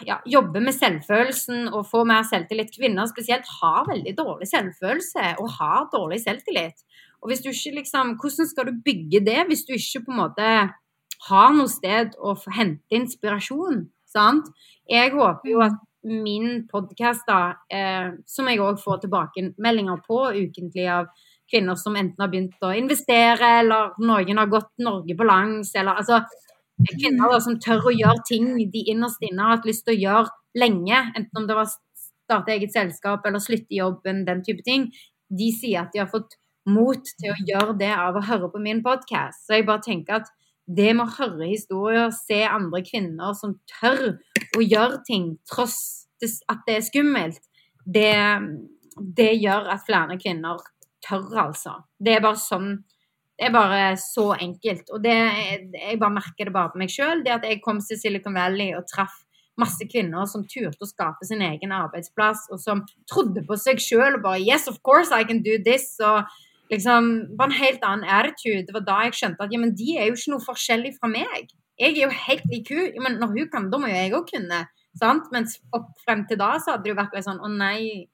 [0.07, 2.72] ja, jobbe med selvfølelsen og få mer selvtillit.
[2.74, 6.82] Kvinner spesielt har veldig dårlig selvfølelse og har dårlig selvtillit.
[7.22, 10.22] Og hvis du ikke liksom, Hvordan skal du bygge det hvis du ikke på en
[10.24, 10.53] måte
[11.28, 13.84] har noe sted å hente inspirasjon?
[14.13, 14.49] Sant?
[14.91, 17.29] Jeg håper jo at min podkast,
[17.71, 21.11] eh, som jeg òg får tilbakemeldinger på ukentlig av
[21.53, 26.01] kvinner som enten har begynt å investere, eller noen har gått Norge på langs, eller
[26.03, 26.25] altså
[26.83, 30.01] Kvinner da, som tør å gjøre ting de innerst inne har hatt lyst til å
[30.01, 34.89] gjøre lenge, enten om det var starte eget selskap eller slutte jobben, den type ting.
[35.31, 36.39] De sier at de har fått
[36.69, 39.47] mot til å gjøre det av å høre på min podkast.
[39.47, 40.31] Så jeg bare tenker at
[40.67, 44.15] det med å høre historier, se andre kvinner som tør
[44.57, 47.41] å gjøre ting tross at det er skummelt,
[47.83, 48.15] det,
[48.95, 50.61] det gjør at flere kvinner
[51.03, 51.81] tør, altså.
[51.99, 52.73] Det er bare sånn
[53.33, 54.91] det er bare så enkelt.
[54.95, 55.17] Og det,
[55.75, 57.25] jeg bare merker det bare på meg sjøl.
[57.25, 59.17] Det at jeg kom til Silicon Valley og traff
[59.59, 64.17] masse kvinner som turte å skape sin egen arbeidsplass, og som trodde på seg sjøl
[64.17, 65.97] og bare Yes, of course I can do this.
[66.01, 66.23] Og
[66.73, 68.66] liksom var en helt annen attitude.
[68.68, 71.11] Det var da jeg skjønte at ja, men de er jo ikke noe forskjellig fra
[71.12, 71.53] meg.
[71.81, 73.03] Jeg er jo helt lik hun.
[73.05, 74.64] Men når hun kan, da må jo jeg òg kunne.
[74.99, 75.31] Sant?
[75.35, 78.09] Mens opp frem til da så hadde det jo vært sånn Å nei,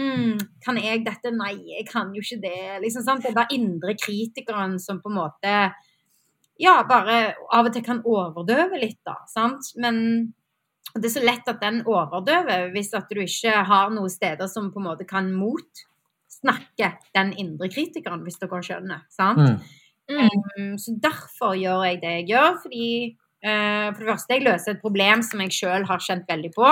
[0.00, 1.32] hmm, kan jeg dette?
[1.34, 2.62] Nei, jeg kan jo ikke det.
[2.84, 3.26] Liksom, sant?
[3.26, 5.54] Det der indre kritikeren som på en måte
[6.58, 9.20] ja, bare av og til kan overdøve litt, da.
[9.30, 9.70] Sant?
[9.78, 10.00] Men
[10.94, 14.72] det er så lett at den overdøver hvis at du ikke har noen steder som
[14.72, 15.30] på en måte kan
[16.38, 19.04] motsnakke den indre kritikeren, hvis dere skjønner.
[19.10, 19.38] Sant?
[19.38, 19.58] Mm.
[20.08, 22.88] Um, så derfor gjør jeg det jeg gjør, fordi
[23.44, 26.70] uh, for det første jeg løser et problem som jeg sjøl har kjent veldig på.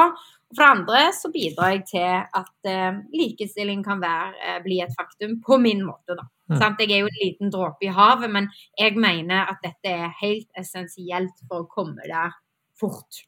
[0.55, 4.95] For det andre så bidrar jeg til at uh, likestilling kan være, uh, bli et
[4.97, 6.17] faktum på min måte.
[6.17, 6.27] da.
[6.49, 6.61] Mm.
[6.79, 8.49] Jeg er jo en liten dråpe i havet, men
[8.79, 12.37] jeg mener at dette er helt essensielt for å komme der
[12.79, 13.25] fort.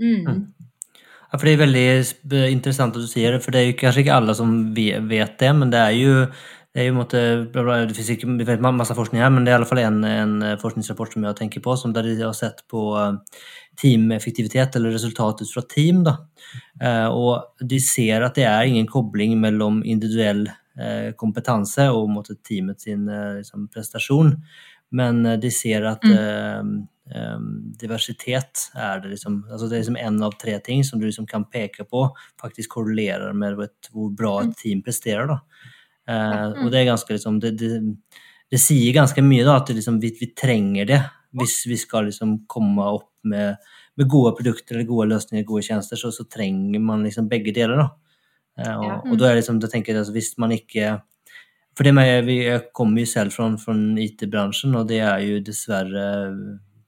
[0.00, 0.54] Mm.
[1.30, 1.88] Ja, for Det er veldig
[2.50, 5.52] interessant at du sier det, for det er jo kanskje ikke alle som vet det,
[5.54, 6.14] men det er jo
[6.70, 7.20] det, er jo måte,
[7.50, 11.16] det finnes ikke masse forskning her, men det er i alle fall en, en forskningsrapport
[11.16, 13.18] som jeg tenker på, som der de har sett på uh,
[13.80, 16.04] teameffektivitet eller resultatet fra team.
[16.04, 16.16] Da.
[16.82, 22.38] Eh, og de ser at det er ingen kobling mellom individuell eh, kompetanse og måte,
[22.46, 24.34] teamet sin eh, liksom, prestasjon.
[24.96, 26.70] Men de ser at mm.
[27.80, 31.26] Diversitet er det liksom altså Det er liksom en av tre ting som du liksom
[31.26, 32.04] kan peke på
[32.40, 34.58] faktisk korrelerer med vet, hvor bra et mm.
[34.62, 35.26] team presterer.
[35.26, 35.40] Da.
[36.54, 36.70] og mm.
[36.70, 37.80] det er ganske liksom det, det,
[38.50, 41.00] det sier ganske mye da, at liksom, vi, vi, trenger det
[41.38, 43.60] hvis vi skal liksom komme opp med,
[43.94, 47.78] med, gode produkter eller gode løsninger, gode tjenester, så, så trenger man liksom begge deler.
[47.78, 47.88] da.
[48.58, 49.12] Uh, og, mm.
[49.12, 50.96] og, da er liksom, da tenker jeg altså, Hvis man ikke
[51.78, 56.08] For det med, Jeg kommer jo selv fra, fra IT-bransjen, og det er jo dessverre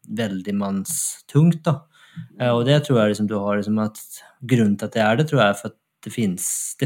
[0.09, 1.63] veldig mannstungt.
[1.65, 1.83] da.
[2.41, 4.01] Eh, og det tror jeg liksom, du har liksom at
[4.43, 6.11] Grunnen til at det er det, tror jeg er for at det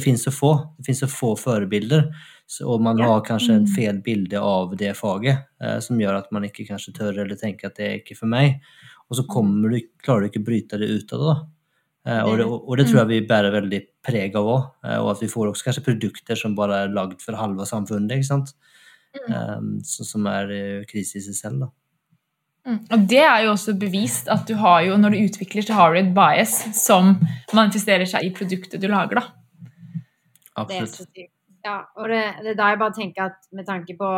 [0.05, 0.53] fins så få.
[0.77, 2.11] Det fins så få forbilder.
[2.65, 3.75] og man har kanskje en mm.
[3.75, 7.69] feil bilde av det faget, eh, som gjør at man ikke kanskje tør eller tenker
[7.69, 8.61] at det er ikke for meg.
[9.09, 11.37] Og så kommer du, klarer du ikke å bryte det ut av det.
[12.07, 14.69] Eh, og, det, og det tror jeg vi bærer veldig preg av òg.
[14.85, 18.19] Eh, og at vi får også kanskje produkter som bare er lagd for halve samfunnet.
[18.19, 18.55] ikke sant?
[19.33, 20.51] Um, som er
[20.91, 21.65] krise i seg selv.
[21.65, 21.73] da.
[22.67, 22.81] Mm.
[22.93, 25.95] Og det er jo også bevist at du har jo, når du utvikler, så har
[25.95, 27.15] du et bias som
[27.55, 30.03] manifesterer seg i produktet du lager, da.
[30.57, 31.17] Absolutt.
[31.67, 34.11] Ja, og det, det er da jeg bare tenker at med tanke på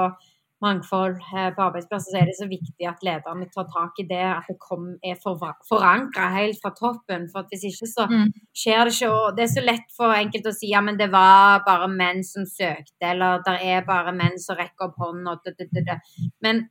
[0.64, 4.24] mangfold eh, på arbeidsplasser, så er det så viktig at lederne tar tak i det,
[4.24, 5.38] at det kom, er for,
[5.68, 7.28] forankra helt fra toppen.
[7.32, 8.32] For hvis ikke så mm.
[8.62, 9.12] skjer det ikke.
[9.14, 12.24] Og det er så lett for enkelte å si ja, men det var bare menn
[12.26, 15.38] som søkte, eller det er bare menn som rekker opp hånda.
[16.44, 16.66] Men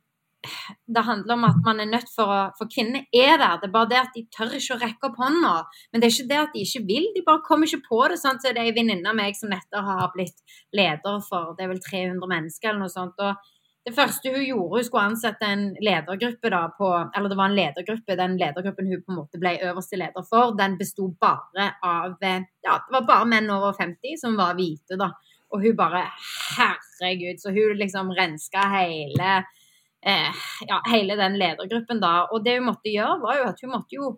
[0.94, 3.74] det handler om at man er nødt for å For kvinner er der, det er
[3.74, 5.52] bare det at de tør ikke å rekke opp hånda.
[5.92, 8.20] Men det er ikke det at de ikke vil, de bare kommer ikke på det.
[8.22, 11.66] sånn så Det er ei venninne av meg som nettopp har blitt leder for det
[11.66, 13.18] er vel 300 mennesker eller noe sånt.
[13.18, 13.54] og
[13.88, 17.56] det første hun gjorde, hun skulle ansette en ledergruppe da på Eller det var en
[17.56, 18.16] ledergruppe.
[18.20, 22.74] Den ledergruppen hun på en måte ble øverste leder for, den besto bare av Ja,
[22.84, 25.12] det var bare menn over 50 som var hvite, da.
[25.52, 26.04] Og hun bare
[26.58, 27.40] Herregud.
[27.40, 29.38] Så hun liksom renska hele
[30.06, 32.28] eh, Ja, hele den ledergruppen, da.
[32.32, 34.16] Og det hun måtte gjøre, var jo at hun måtte jo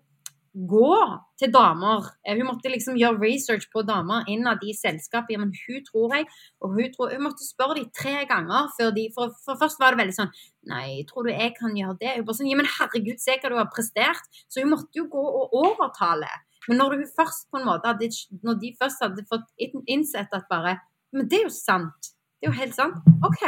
[0.50, 0.94] gå
[1.38, 2.06] til damer.
[2.26, 5.38] Eh, hun måtte liksom gjøre research på damer innad i selskapet.
[5.38, 6.26] Men hun tror jeg
[6.60, 9.94] Og hun, tror, hun måtte spørre dem tre ganger før de For, for først var
[9.94, 10.32] det veldig sånn
[10.70, 12.16] Nei, tror du jeg kan gjøre det?
[12.18, 14.30] Hun bare sånn Ja, men herregud, se hva du har prestert.
[14.50, 16.30] Så hun måtte jo gå og overtale.
[16.68, 18.10] Men når hun først på en måte hadde,
[18.44, 19.46] når de først hadde fått
[19.86, 20.80] innsett at bare
[21.14, 22.12] Men det er jo sant.
[22.38, 23.06] Det er jo helt sant.
[23.26, 23.44] OK.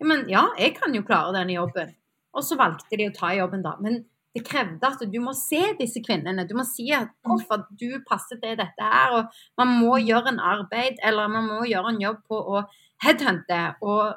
[0.00, 1.94] Men ja, jeg kan jo klare denne jobben.
[2.34, 3.76] Og så valgte de å ta jobben, da.
[3.80, 6.46] Men det krevde at du må se disse kvinnene.
[6.48, 9.12] Du må si at hvorfor du passer til dette her.
[9.20, 9.26] Og
[9.60, 12.64] man må gjøre en arbeid, eller man må gjøre en jobb på å
[13.04, 13.60] headhunte.
[13.82, 14.14] Og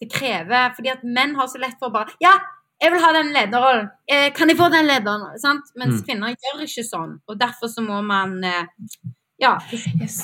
[0.00, 2.32] det krever Fordi at menn har så lett for å bare Ja,
[2.82, 3.90] jeg vil ha den lederrollen.
[4.08, 5.38] Eh, kan jeg få den lederen?
[5.38, 5.70] Sant?
[5.76, 6.06] Mens Mm.
[6.06, 7.18] kvinner gjør ikke sånn.
[7.28, 8.64] Og derfor så må man eh,
[9.38, 9.58] Ja.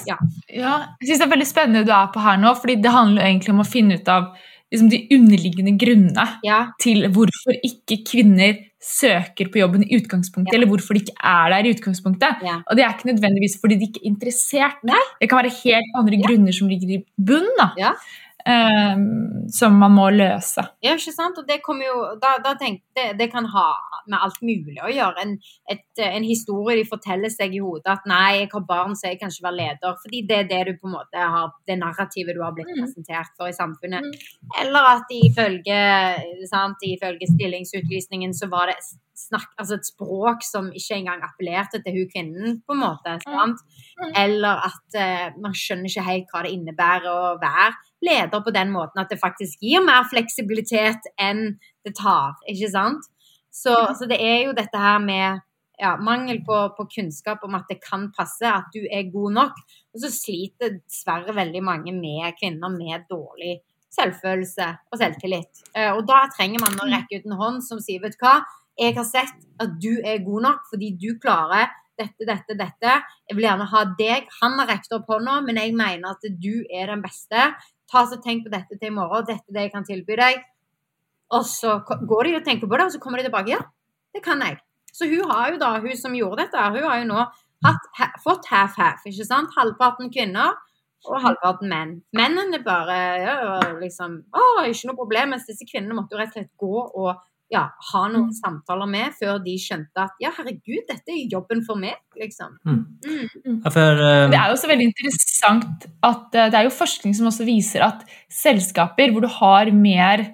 [0.07, 0.17] Ja.
[0.49, 3.23] Ja, jeg synes det er veldig spennende du er på her nå, fordi det handler
[3.23, 4.35] egentlig om å finne ut av
[4.73, 6.61] liksom, de underliggende grunnene ja.
[6.83, 8.57] til hvorfor ikke kvinner
[8.87, 10.57] søker på jobben i utgangspunktet, Ja.
[10.59, 12.43] eller hvorfor de ikke er der i utgangspunktet.
[12.45, 12.61] Ja.
[12.67, 14.79] Og det er ikke nødvendigvis fordi de ikke er interessert.
[14.87, 15.03] Nei.
[15.21, 17.71] Det kan være helt andre grunner som ligger i bunnen,
[18.47, 20.64] ehm, som man må løse.
[20.82, 21.38] Ja, ikke sant?
[21.38, 23.66] Og det kommer jo Da, da tenk, det, det kan ha
[24.07, 25.22] med alt mulig å gjøre.
[25.22, 25.32] En,
[25.70, 29.18] et, en historie de forteller seg i hodet at 'nei, jeg har barn, så jeg
[29.20, 29.97] kan ikke være leder'.
[30.03, 32.82] Fordi det er det du på en måte har Det narrativet du har blitt Mm.
[32.82, 34.03] presentert for i samfunnet.
[34.03, 34.14] Mm.
[34.62, 35.80] Eller at ifølge,
[36.51, 38.76] sant, ifølge stillingsutlysningen så var det
[39.16, 43.16] snakk, altså et språk som ikke engang appellerte til hun kvinnen, på en måte.
[43.24, 43.59] sant?
[43.97, 44.12] Mm.
[44.24, 47.72] Eller at uh, man skjønner ikke helt hva det innebærer å være
[48.05, 52.36] leder på den måten at det faktisk gir mer fleksibilitet enn det tar.
[52.49, 53.07] ikke sant?
[53.51, 55.40] Så, så det er jo dette her med
[55.80, 59.62] ja, mangel på, på kunnskap om at det kan passe, at du er god nok.
[59.94, 63.59] Og så sliter dessverre veldig mange med kvinner med dårlig
[63.97, 65.64] selvfølelse og selvtillit.
[65.72, 68.40] Eh, Og da trenger man å rekke ut en hånd som sier, vet du hva,
[68.76, 72.97] jeg har sett at du er god nok fordi du klarer dette, dette, dette.
[73.24, 74.26] Jeg vil gjerne ha deg.
[74.42, 77.47] Han har rekt opp hånda, men jeg mener at du er den beste.
[77.91, 79.26] Ta så Tenk på dette til i morgen.
[79.28, 80.45] Dette er det jeg kan tilby deg.
[81.37, 83.55] Og så går de og tenker på det, og så kommer de tilbake.
[83.55, 83.62] Ja,
[84.14, 84.61] det kan jeg.
[84.95, 87.24] Så hun har jo da, hun som gjorde dette, hun har jo nå
[87.66, 89.05] hatt, ha, fått half-half.
[89.09, 89.53] ikke sant?
[89.57, 90.55] Halvparten kvinner
[91.07, 91.97] og halvparten menn.
[92.16, 93.37] Mennene bare ja,
[93.80, 95.34] liksom Å, ikke noe problem.
[95.34, 97.11] Mens disse kvinnene måtte jo rett og slett gå og
[97.53, 101.78] ja, ha noen samtaler med før de skjønte at ja, herregud, dette er jobben for
[101.78, 102.57] meg, liksom.
[102.66, 104.24] Ja, for, uh...
[104.32, 107.86] Det er jo også veldig interessant at uh, det er jo forskning som også viser
[107.86, 110.24] at selskaper hvor du har mer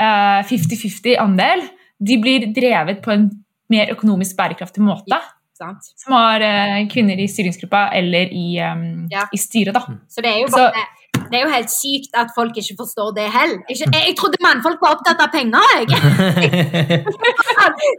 [0.00, 1.66] eh, 50-50 andel,
[2.00, 3.28] de blir drevet på en
[3.70, 5.18] mer økonomisk bærekraftig måte.
[5.60, 9.26] Ja, Som har eh, kvinner i styringsgruppa eller i, um, Ja.
[9.34, 9.82] i styret, da.
[10.08, 10.86] Så det er jo Så- bare
[11.30, 13.60] det er jo helt sykt at folk ikke forstår det heller.
[13.70, 15.86] Jeg, jeg trodde mannfolk var opptatt av penger, jeg.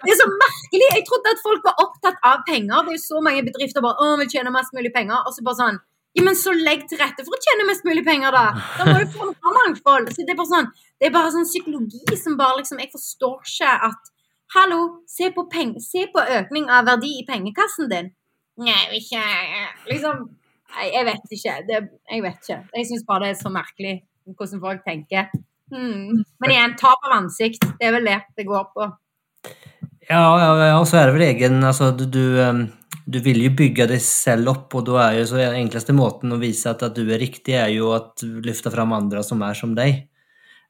[0.03, 0.89] Det er så merkelig.
[0.97, 2.83] Jeg trodde at folk var opptatt av penger.
[2.83, 5.23] Det er jo så mange bedrifter bare å, vil tjene mest mulig penger.
[5.25, 5.79] Og så bare sånn
[6.11, 8.51] ja, men så legg til rette for å tjene mest mulig penger, da.
[8.75, 10.09] Da må du få noe mangfold.
[10.11, 10.67] Så det er bare sånn,
[10.99, 14.11] det er bare sånn psykologi som bare liksom Jeg forstår ikke at
[14.51, 18.09] Hallo, se på, peng, se på økning av verdi i pengekassen din.
[18.59, 19.21] Nei, ikke
[19.87, 20.25] Liksom
[20.71, 21.55] Nei, jeg vet ikke.
[21.67, 21.79] Det,
[22.11, 22.59] jeg vet ikke.
[22.77, 23.95] Jeg syns bare det er så merkelig
[24.31, 25.31] hvordan folk tenker.
[25.71, 26.21] Hmm.
[26.43, 27.63] Men igjen, tap av ansikt.
[27.79, 28.91] Det er vel det det går på.
[30.09, 32.65] Ja, ja, ja, og så er det vel egen altså, du, du, em,
[33.07, 36.39] du vil jo bygge deg selv opp, og da er jo så enkleste måten å
[36.41, 39.57] vise at, at du er riktig, er jo at du løfter fram andre som er
[39.57, 40.07] som deg.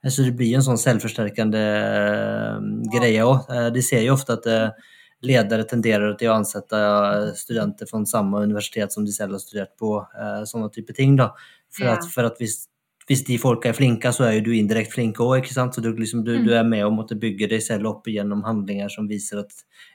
[0.02, 3.52] Så det blir jo en sånn selvforsterkende eh, greie òg.
[3.74, 4.88] De ser jo ofte at eh,
[5.24, 9.74] ledere tenderer til å ansette eh, studenter fra samme universitet som de selv har studert
[9.80, 11.16] på, eh, sånne type ting.
[11.20, 11.32] da.
[11.72, 11.94] For Ja.
[11.94, 12.68] at, for at hvis,
[13.08, 15.46] hvis de folka er flinke, så er jo du indirekte flink òg.
[15.48, 18.90] Så du, liksom, du, du er med og måtte bygge deg selv opp gjennom handlinger
[18.90, 19.54] som viser at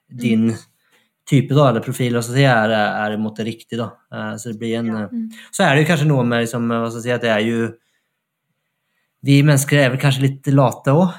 [0.09, 0.53] din
[1.27, 3.79] type da, eller profil si, er, er, er riktig.
[3.79, 3.91] da.
[4.13, 5.09] Eh, Så det blir en eh,
[5.53, 7.43] Så er det jo kanskje noe med liksom, hva skal jeg si, at det er
[7.43, 7.73] jo
[9.27, 11.17] vi mennesker er vel kanskje litt late òg,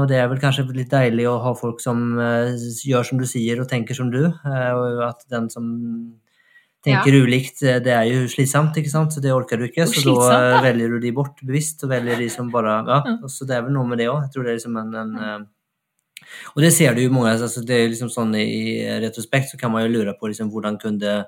[0.00, 2.56] og det er vel kanskje litt deilig å ha folk som eh,
[2.88, 5.68] gjør som du sier og tenker som du, eh, og at den som
[6.84, 10.14] tenker ulikt, eh, det er jo slitsomt, ikke sant, så det orker du ikke, så
[10.16, 10.60] da eh, da.
[10.64, 13.28] velger du de bort bevisst, og velger de som bare, ja, Mm.
[13.28, 15.16] så det er vel noe med det òg, jeg tror det er liksom en, en
[15.18, 15.40] eh,
[16.54, 19.72] og det ser du jo mange, altså det er liksom sånn i retrospekt så kan
[19.72, 21.24] man jo lure på liksom hvordan kunne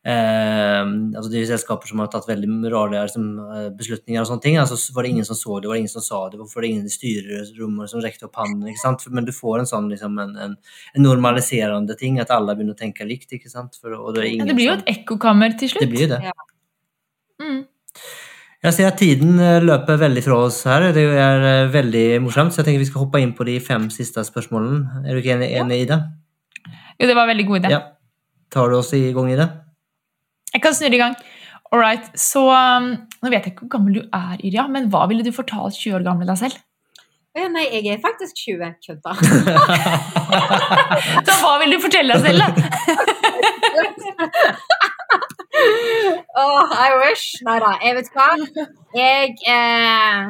[0.00, 4.56] Eh, altså de selskaper som har tatt veldig rare liksom, eh, beslutninger og sånne ting.
[4.56, 6.64] altså var det ingen som så det, var det ingen som sa det, hvorfor var
[6.64, 8.70] det ingen i styrerommet som rekte opp hånden?
[8.70, 9.04] ikke sant?
[9.12, 10.56] Men du får en sånn liksom, en, en,
[10.94, 13.28] en normaliserende ting, at alle begynner å tenke likt.
[13.36, 13.76] ikke sant?
[13.76, 15.84] For, det, Ja, det blir jo et ekkokammer til slutt.
[15.84, 16.34] det blir jo det.
[17.40, 17.60] Mm.
[18.60, 20.90] Jeg ser at tiden eh, løper veldig fra oss her.
[20.96, 23.88] Det er eh, veldig morsomt, så jeg tenker vi skal hoppe inn på de fem
[23.92, 25.04] siste spørsmålene.
[25.04, 26.00] Er du ikke enig, enig i det?
[27.00, 27.72] Jo, det var veldig god idé.
[27.72, 27.80] Ja.
[28.52, 29.48] Tar du oss i gang i det?
[30.54, 31.14] Jeg kan snurre i gang.
[31.70, 35.04] All right, så um, Nå vet jeg ikke hvor gammel du er, Yrja, men hva
[35.10, 36.56] ville du fortalt 20 år gamle deg selv?
[37.38, 38.58] Nei, jeg er faktisk 20.
[38.86, 39.12] Kødda.
[41.26, 42.48] Så hva vil du fortelle deg selv, da?
[46.42, 47.26] oh, I wish.
[47.46, 48.28] Nei da, jeg vet hva.
[48.98, 50.20] Jeg eh,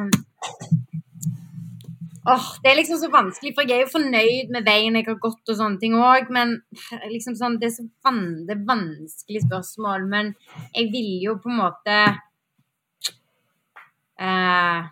[2.29, 5.17] Åh, Det er liksom så vanskelig, for jeg er jo fornøyd med veien jeg har
[5.23, 6.59] gått og sånne ting òg, men
[7.09, 10.05] liksom sånn, det er så van, det er vanskelig spørsmål.
[10.11, 10.33] Men
[10.75, 11.95] jeg vil jo på en måte
[14.21, 14.91] eh,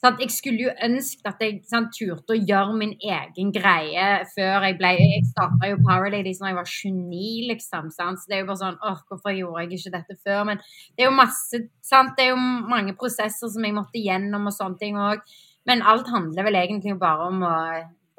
[0.00, 0.22] sant?
[0.24, 4.78] Jeg skulle jo ønske at jeg sant, turte å gjøre min egen greie før jeg
[4.80, 7.92] ble Jeg starta jo Power Ladies da jeg var 29, liksom.
[7.92, 8.22] Sant?
[8.22, 10.42] Så det er jo bare sånn åh, hvorfor gjorde jeg ikke dette før?
[10.48, 10.64] Men
[10.96, 12.16] det er jo masse sant?
[12.16, 15.20] Det er jo mange prosesser som jeg måtte gjennom og sånne ting òg.
[15.68, 17.56] Men alt handler vel egentlig bare om å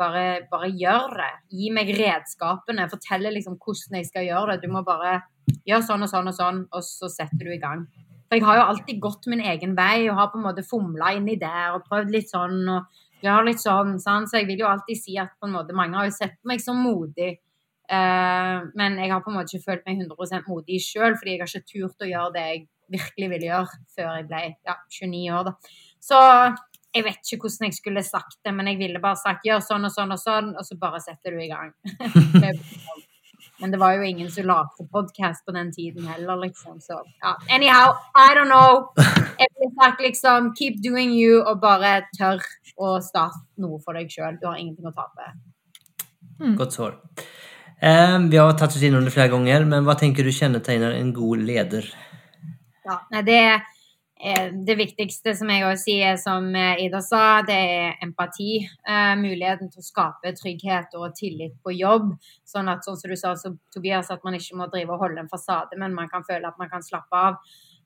[0.02, 1.32] bare, bare gjøre det.
[1.58, 2.89] Gi meg redskapene.
[2.92, 4.66] Fortelle liksom hvordan jeg skal gjøre det.
[4.66, 5.20] Du må bare
[5.68, 7.86] gjøre sånn og sånn og sånn, og så setter du i gang.
[8.30, 11.12] For jeg har jo alltid gått min egen vei og har på en måte fomla
[11.18, 13.98] inni der og prøvd litt sånn og gjør litt sånn.
[14.00, 14.28] sånn.
[14.30, 16.64] Så jeg vil jo alltid si at på en måte mange har jo sett meg
[16.64, 17.36] som modig.
[17.92, 21.42] Uh, men jeg har på en måte ikke følt meg 100% modig sjøl, fordi jeg
[21.42, 22.62] har ikke turt å gjøre det jeg
[22.92, 25.50] virkelig ville gjøre før jeg ble ja, 29 år.
[25.50, 25.76] da.
[26.02, 26.22] Så
[26.92, 29.88] jeg vet ikke hvordan jeg skulle sagt det, men jeg ville bare sagt gjør sånn
[29.88, 31.72] og sånn og sånn, og så bare setter du i gang.
[33.62, 36.82] men det var jo ingen som lagde podkast på den tiden heller, liksom.
[36.84, 37.38] Så ja.
[37.48, 38.92] Anyhow, I don't know.
[39.39, 42.44] Jeg ville sagt liksom keep doing you, og bare tør
[42.76, 44.36] å starte noe for deg sjøl.
[44.42, 45.32] Du har ingenting å tape.
[46.42, 46.56] Mm.
[46.60, 46.98] Godt svar.
[47.82, 51.16] Um, vi har tatt oss innom det flere ganger, men hva tenker du kjennetegner en
[51.16, 51.88] god leder?
[52.86, 53.62] Ja, nei, det er
[54.22, 58.60] det viktigste som jeg også sier, som eh, Ida sa, det er empati.
[58.62, 62.12] Eh, muligheten til å skape trygghet og tillit på jobb.
[62.46, 65.24] Sånn at, sånn som du sa, så, Tobias, at man ikke må drive og holde
[65.24, 67.40] en fasade, men man kan føle at man kan slappe av.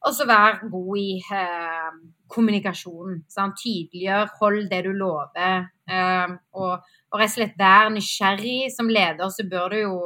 [0.05, 1.95] Og så være god i eh,
[2.35, 3.23] kommunikasjon.
[3.31, 3.55] Sant?
[3.63, 5.65] Tydeliggjør, hold det du lover.
[5.87, 8.59] Eh, og, og rett og slett være nysgjerrig.
[8.75, 9.97] Som leder så bør du jo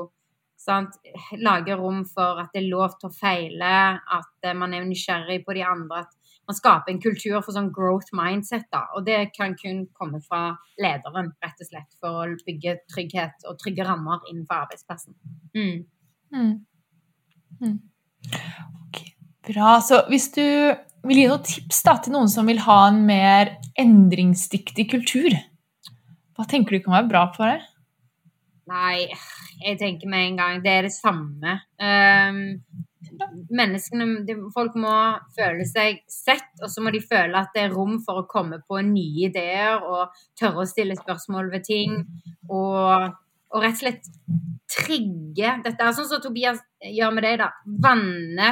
[0.60, 0.98] Sant?
[1.40, 5.56] Lage rom for at det er lov til å feile, at man er nysgjerrig på
[5.56, 6.04] de andre.
[6.04, 6.19] At
[6.50, 8.66] man skaper en kultur for sånn growth mindset.
[8.74, 13.46] da, Og det kan kun komme fra lederen, rett og slett, for å bygge trygghet
[13.46, 15.14] og trygge rammer innenfor arbeidsplassen.
[15.54, 15.86] Mm.
[16.34, 16.56] Mm.
[17.62, 17.78] Mm.
[18.88, 19.14] Okay,
[19.46, 19.78] bra.
[19.86, 20.46] Så hvis du
[21.06, 25.38] vil gi noen tips da, til noen som vil ha en mer endringsdyktig kultur,
[26.34, 27.62] hva tenker du kan være bra for det?
[28.70, 29.06] Nei,
[29.62, 31.60] jeg tenker med en gang det er det samme.
[31.78, 32.42] Um,
[33.50, 34.94] menneskene, Folk må
[35.36, 38.62] føle seg sett, og så må de føle at det er rom for å komme
[38.68, 42.00] på nye ideer og tørre å stille spørsmål ved ting.
[42.50, 43.10] Og,
[43.54, 44.10] og rett og slett
[44.70, 47.52] trigge Dette er sånn som Tobias gjør med deg, da.
[47.84, 48.52] Vanne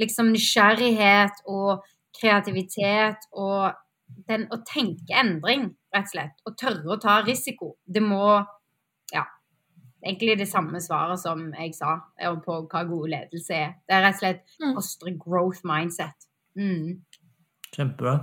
[0.00, 1.84] liksom nysgjerrighet og
[2.18, 3.74] kreativitet og
[4.28, 6.38] den å tenke endring, rett og slett.
[6.48, 7.76] Og tørre å ta risiko.
[7.84, 8.38] Det må
[9.08, 9.24] Ja
[10.04, 11.98] egentlig det samme svaret som jeg sa
[12.44, 13.76] på hva god ledelse er.
[13.86, 14.72] Det er rett og slett mm.
[14.78, 16.28] fostre growth mindset.
[16.58, 16.98] Mm.
[17.74, 18.18] Kjempebra.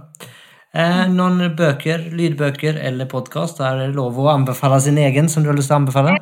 [0.75, 5.45] Eh, noen bøker, lydbøker eller podkast der er det lov å anbefale sin egen som
[5.45, 6.15] du har lyst til å anbefale?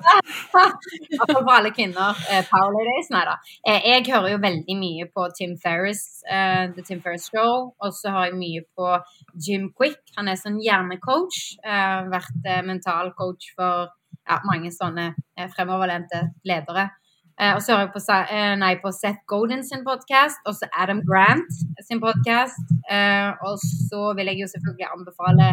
[1.15, 2.19] Iallfall for alle kvinner.
[2.29, 3.33] Eh, Power Days, nei da.
[3.65, 7.71] Eh, jeg hører jo veldig mye på Tim Ferris, uh, The Tim Ferris Show.
[7.81, 8.91] Og så har jeg mye på
[9.47, 10.03] Jim Quick.
[10.19, 11.41] Han er sånn hjernecoach.
[11.65, 13.89] Uh, vært mental coach for
[14.27, 16.89] ja, mange sånne eh, fremoverlente ledere.
[17.41, 20.67] Eh, og så hører jeg på, eh, nei, på Seth Godin sin podkast, og så
[20.69, 21.49] Adam Grant
[21.81, 22.61] sin podkast.
[23.47, 25.47] Og så vil jeg jo selvfølgelig anbefale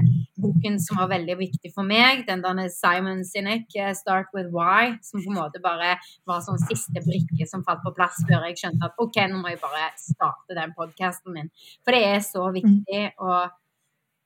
[0.45, 5.25] boken som var veldig viktig for meg, den der Simon Sinek, 'Start with Why', som
[5.25, 5.97] på en måte bare
[6.27, 9.49] var sånn siste brikke som falt på plass før jeg skjønte at OK, nå må
[9.49, 11.49] jeg bare starte den podkasten min.
[11.85, 13.13] For det er så viktig.
[13.19, 13.49] og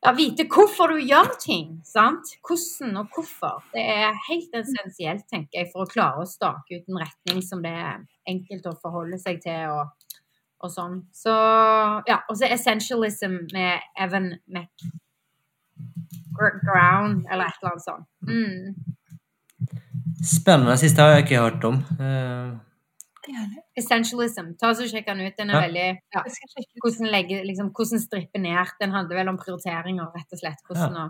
[0.04, 1.80] ja, vite hvorfor du gjør ting.
[1.88, 2.34] sant?
[2.44, 3.62] Hvordan og hvorfor.
[3.72, 7.62] Det er helt essensielt, tenker jeg, for å klare å stake ut en retning som
[7.64, 7.96] det er
[8.28, 9.62] enkelt å forholde seg til.
[9.72, 9.84] og,
[10.64, 10.94] og sånn.
[11.12, 11.32] Så
[12.08, 18.06] ja, Og så essentialism med Evan McGround, eller et eller annet sånt.
[18.28, 18.74] Mm.
[20.24, 20.76] Spennende.
[20.80, 21.76] Siste har jeg ikke hørt om.
[21.98, 22.48] Uh...
[23.78, 24.54] Essentialism.
[24.60, 25.36] Ta og Sjekk den ut.
[25.38, 25.62] Den er ja.
[25.66, 26.22] veldig ja,
[26.82, 28.74] hvordan, legge, liksom, hvordan strippe ned.
[28.80, 30.64] Den handler vel om prioriteringer, rett og slett.
[30.68, 31.06] Hvordan ja.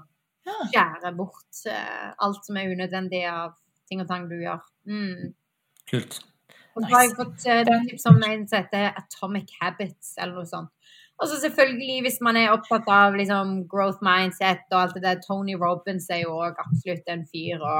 [0.54, 3.56] å skjære bort uh, alt som er unødvendig av
[3.90, 4.62] ting og tang du gjør.
[4.88, 5.34] Mm.
[5.90, 6.20] Kult.
[6.74, 10.48] Og så har jeg fått uh, tips om en som heter Atomic Habits, eller noe
[10.50, 10.72] sånt.
[11.22, 15.20] Og så selvfølgelig, hvis man er opptatt av liksom, growth mindset og alt det der
[15.22, 17.76] Tony Robins er jo òg absolutt en fyr å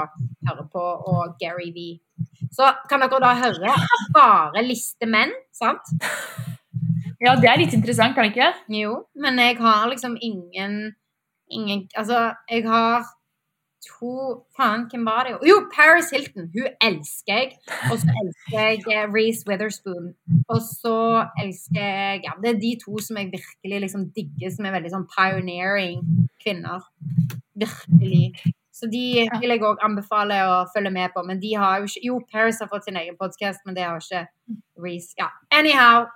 [0.46, 1.86] høre på, og Gary V.
[2.54, 3.74] Så kan dere da høre
[4.14, 5.94] bare liste menn, sant?
[7.24, 8.52] Ja, det er litt interessant, kan det ikke?
[8.74, 10.94] Jo, men jeg har liksom ingen,
[11.50, 13.06] ingen Altså, jeg har
[13.96, 15.34] hun Faen, hvem var det?
[15.48, 16.50] Jo, Paris Hilton.
[16.54, 17.52] Hun elsker jeg.
[17.90, 20.12] Og så elsker jeg eh, Reece Witherspoon.
[20.48, 20.98] Og så
[21.42, 24.92] elsker jeg Ja, det er de to som jeg virkelig liksom digger, som er veldig
[24.96, 26.04] sånn pioneering
[26.44, 26.84] kvinner.
[27.64, 28.52] Virkelig.
[28.74, 29.04] Så de
[29.40, 31.22] vil jeg òg anbefale å følge med på.
[31.26, 34.02] Men de har jo ikke Jo, Paris har fått sin egen podkast, men det har
[34.02, 34.26] ikke
[34.82, 35.14] Reece.
[35.20, 36.08] Ja, anyhow.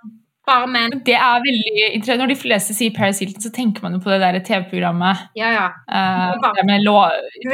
[0.49, 0.95] Bare menn.
[1.05, 2.23] Det er veldig interessant.
[2.23, 5.51] Når de fleste sier Paris Hilton, så tenker man jo på det der TV-programmet Ja,
[5.53, 5.67] ja.
[5.89, 6.97] Uh, bare- det med lå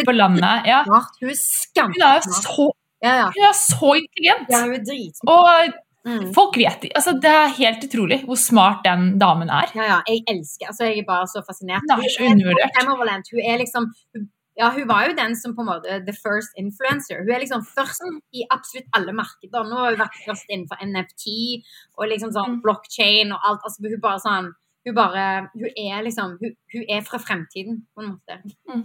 [0.07, 0.69] på landet.
[0.71, 0.83] Ja.
[0.87, 2.21] Hun er
[3.05, 3.27] ja.
[3.35, 4.47] hun er så intelligent!
[4.49, 5.35] ja, hun er dritsmart.
[5.35, 6.35] Og Mm.
[6.37, 6.91] folk vet det.
[6.99, 9.71] Altså, det er helt utrolig hvor smart den damen er.
[9.75, 11.81] Ja, ja, jeg elsker altså Jeg er bare så fascinert.
[11.89, 13.31] Hun er så undervurdert.
[13.33, 14.27] Hun er liksom hun,
[14.57, 17.19] Ja, hun var jo den som på en måte The first influencer.
[17.25, 18.03] Hun er liksom først
[18.33, 19.65] i absolutt alle markeder.
[19.67, 21.27] Nå har hun vært først innenfor NFT
[21.99, 22.61] og liksom sånn Mm.
[22.63, 23.61] blockchain og alt.
[23.65, 24.53] Altså, hun bare sånn
[24.87, 28.35] Hun bare Hun er liksom Hun, hun er fra fremtiden, på en måte.
[28.69, 28.83] Mm.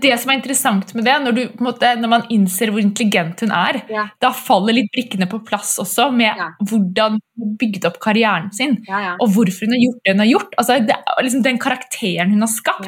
[0.00, 3.50] Det som er interessant med det, når, du, måte, når man innser hvor intelligent hun
[3.50, 4.04] er, Ja.
[4.20, 6.50] da faller litt brikkene på plass også, med Ja.
[6.62, 8.78] hvordan hun bygde opp karrieren sin.
[8.88, 9.16] Ja.
[9.20, 10.54] Og hvorfor hun har gjort det hun har gjort.
[10.56, 12.86] Altså, det, liksom Den karakteren hun har skapt.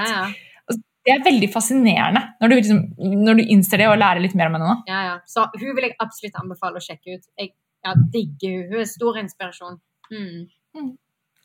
[1.07, 2.81] Det er veldig fascinerende når du, liksom,
[3.23, 4.79] når du innser det og lærer litt mer om henne nå.
[4.91, 5.17] ja, ja.
[5.31, 7.29] Så hun vil jeg absolutt anbefale å sjekke ut.
[7.39, 7.53] Jeg
[7.87, 8.73] ja, digger hun.
[8.73, 9.79] Hun er stor inspirasjon.
[10.11, 10.89] Mm.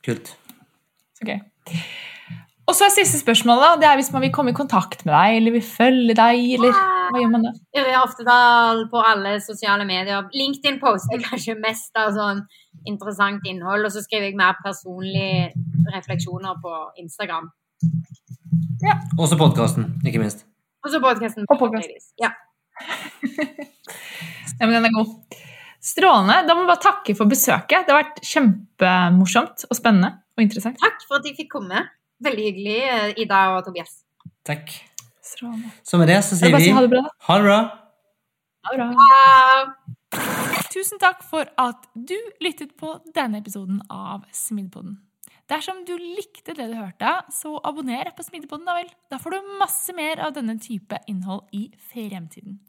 [0.05, 0.34] Kult.
[1.18, 1.38] Så gøy.
[2.70, 3.70] Og så er siste spørsmål, da.
[3.82, 6.76] Det er hvis man vil komme i kontakt med deg, eller vil følge deg, eller
[7.12, 7.53] hva gjør man da?
[7.82, 10.30] Yrje Oftedal på alle sosiale medier.
[10.34, 12.45] LinkedIn poster kanskje mest av sånn
[12.88, 15.51] interessant innhold, og så skriver jeg mer personlige
[15.91, 17.49] refleksjoner på Instagram.
[19.17, 20.45] Også podkasten, ikke minst.
[20.85, 21.45] Og så podkasten.
[21.49, 22.13] Og podcast.
[22.21, 22.33] Ja.
[24.61, 25.39] Ja, men den er god.
[25.81, 26.35] Strålende.
[26.45, 27.87] Da må vi bare takke for besøket.
[27.87, 30.77] Det har vært kjempemorsomt og spennende og interessant.
[30.81, 31.81] Takk for at jeg fikk komme.
[32.21, 34.03] Veldig hyggelig, eh, Ida og Tobias.
[34.45, 34.69] Takk.
[35.25, 35.71] Strålende.
[35.81, 37.59] Så med det så sier vi ha det bra, ha det bra.
[38.67, 38.91] Ha det bra.
[39.01, 44.99] ha Tusen takk for at du lyttet på denne episoden av Smidpodden.
[45.51, 48.91] Dersom du likte det du hørte, så abonner på Smidepodden da vel.
[49.11, 52.61] Da får du masse mer av denne type innhold i fremtiden.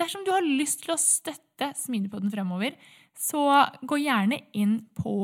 [0.00, 2.74] Dersom du har lyst til å støtte Smidepodden fremover,
[3.14, 3.44] så
[3.86, 5.14] gå gjerne inn på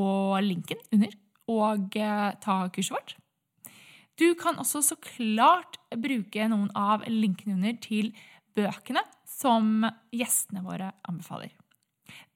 [0.44, 1.16] linken under
[1.50, 3.16] og eh, ta kurset vårt.
[4.20, 8.12] Du kan også så klart bruke noen av linkene under til
[8.54, 11.50] bøkene som gjestene våre anbefaler.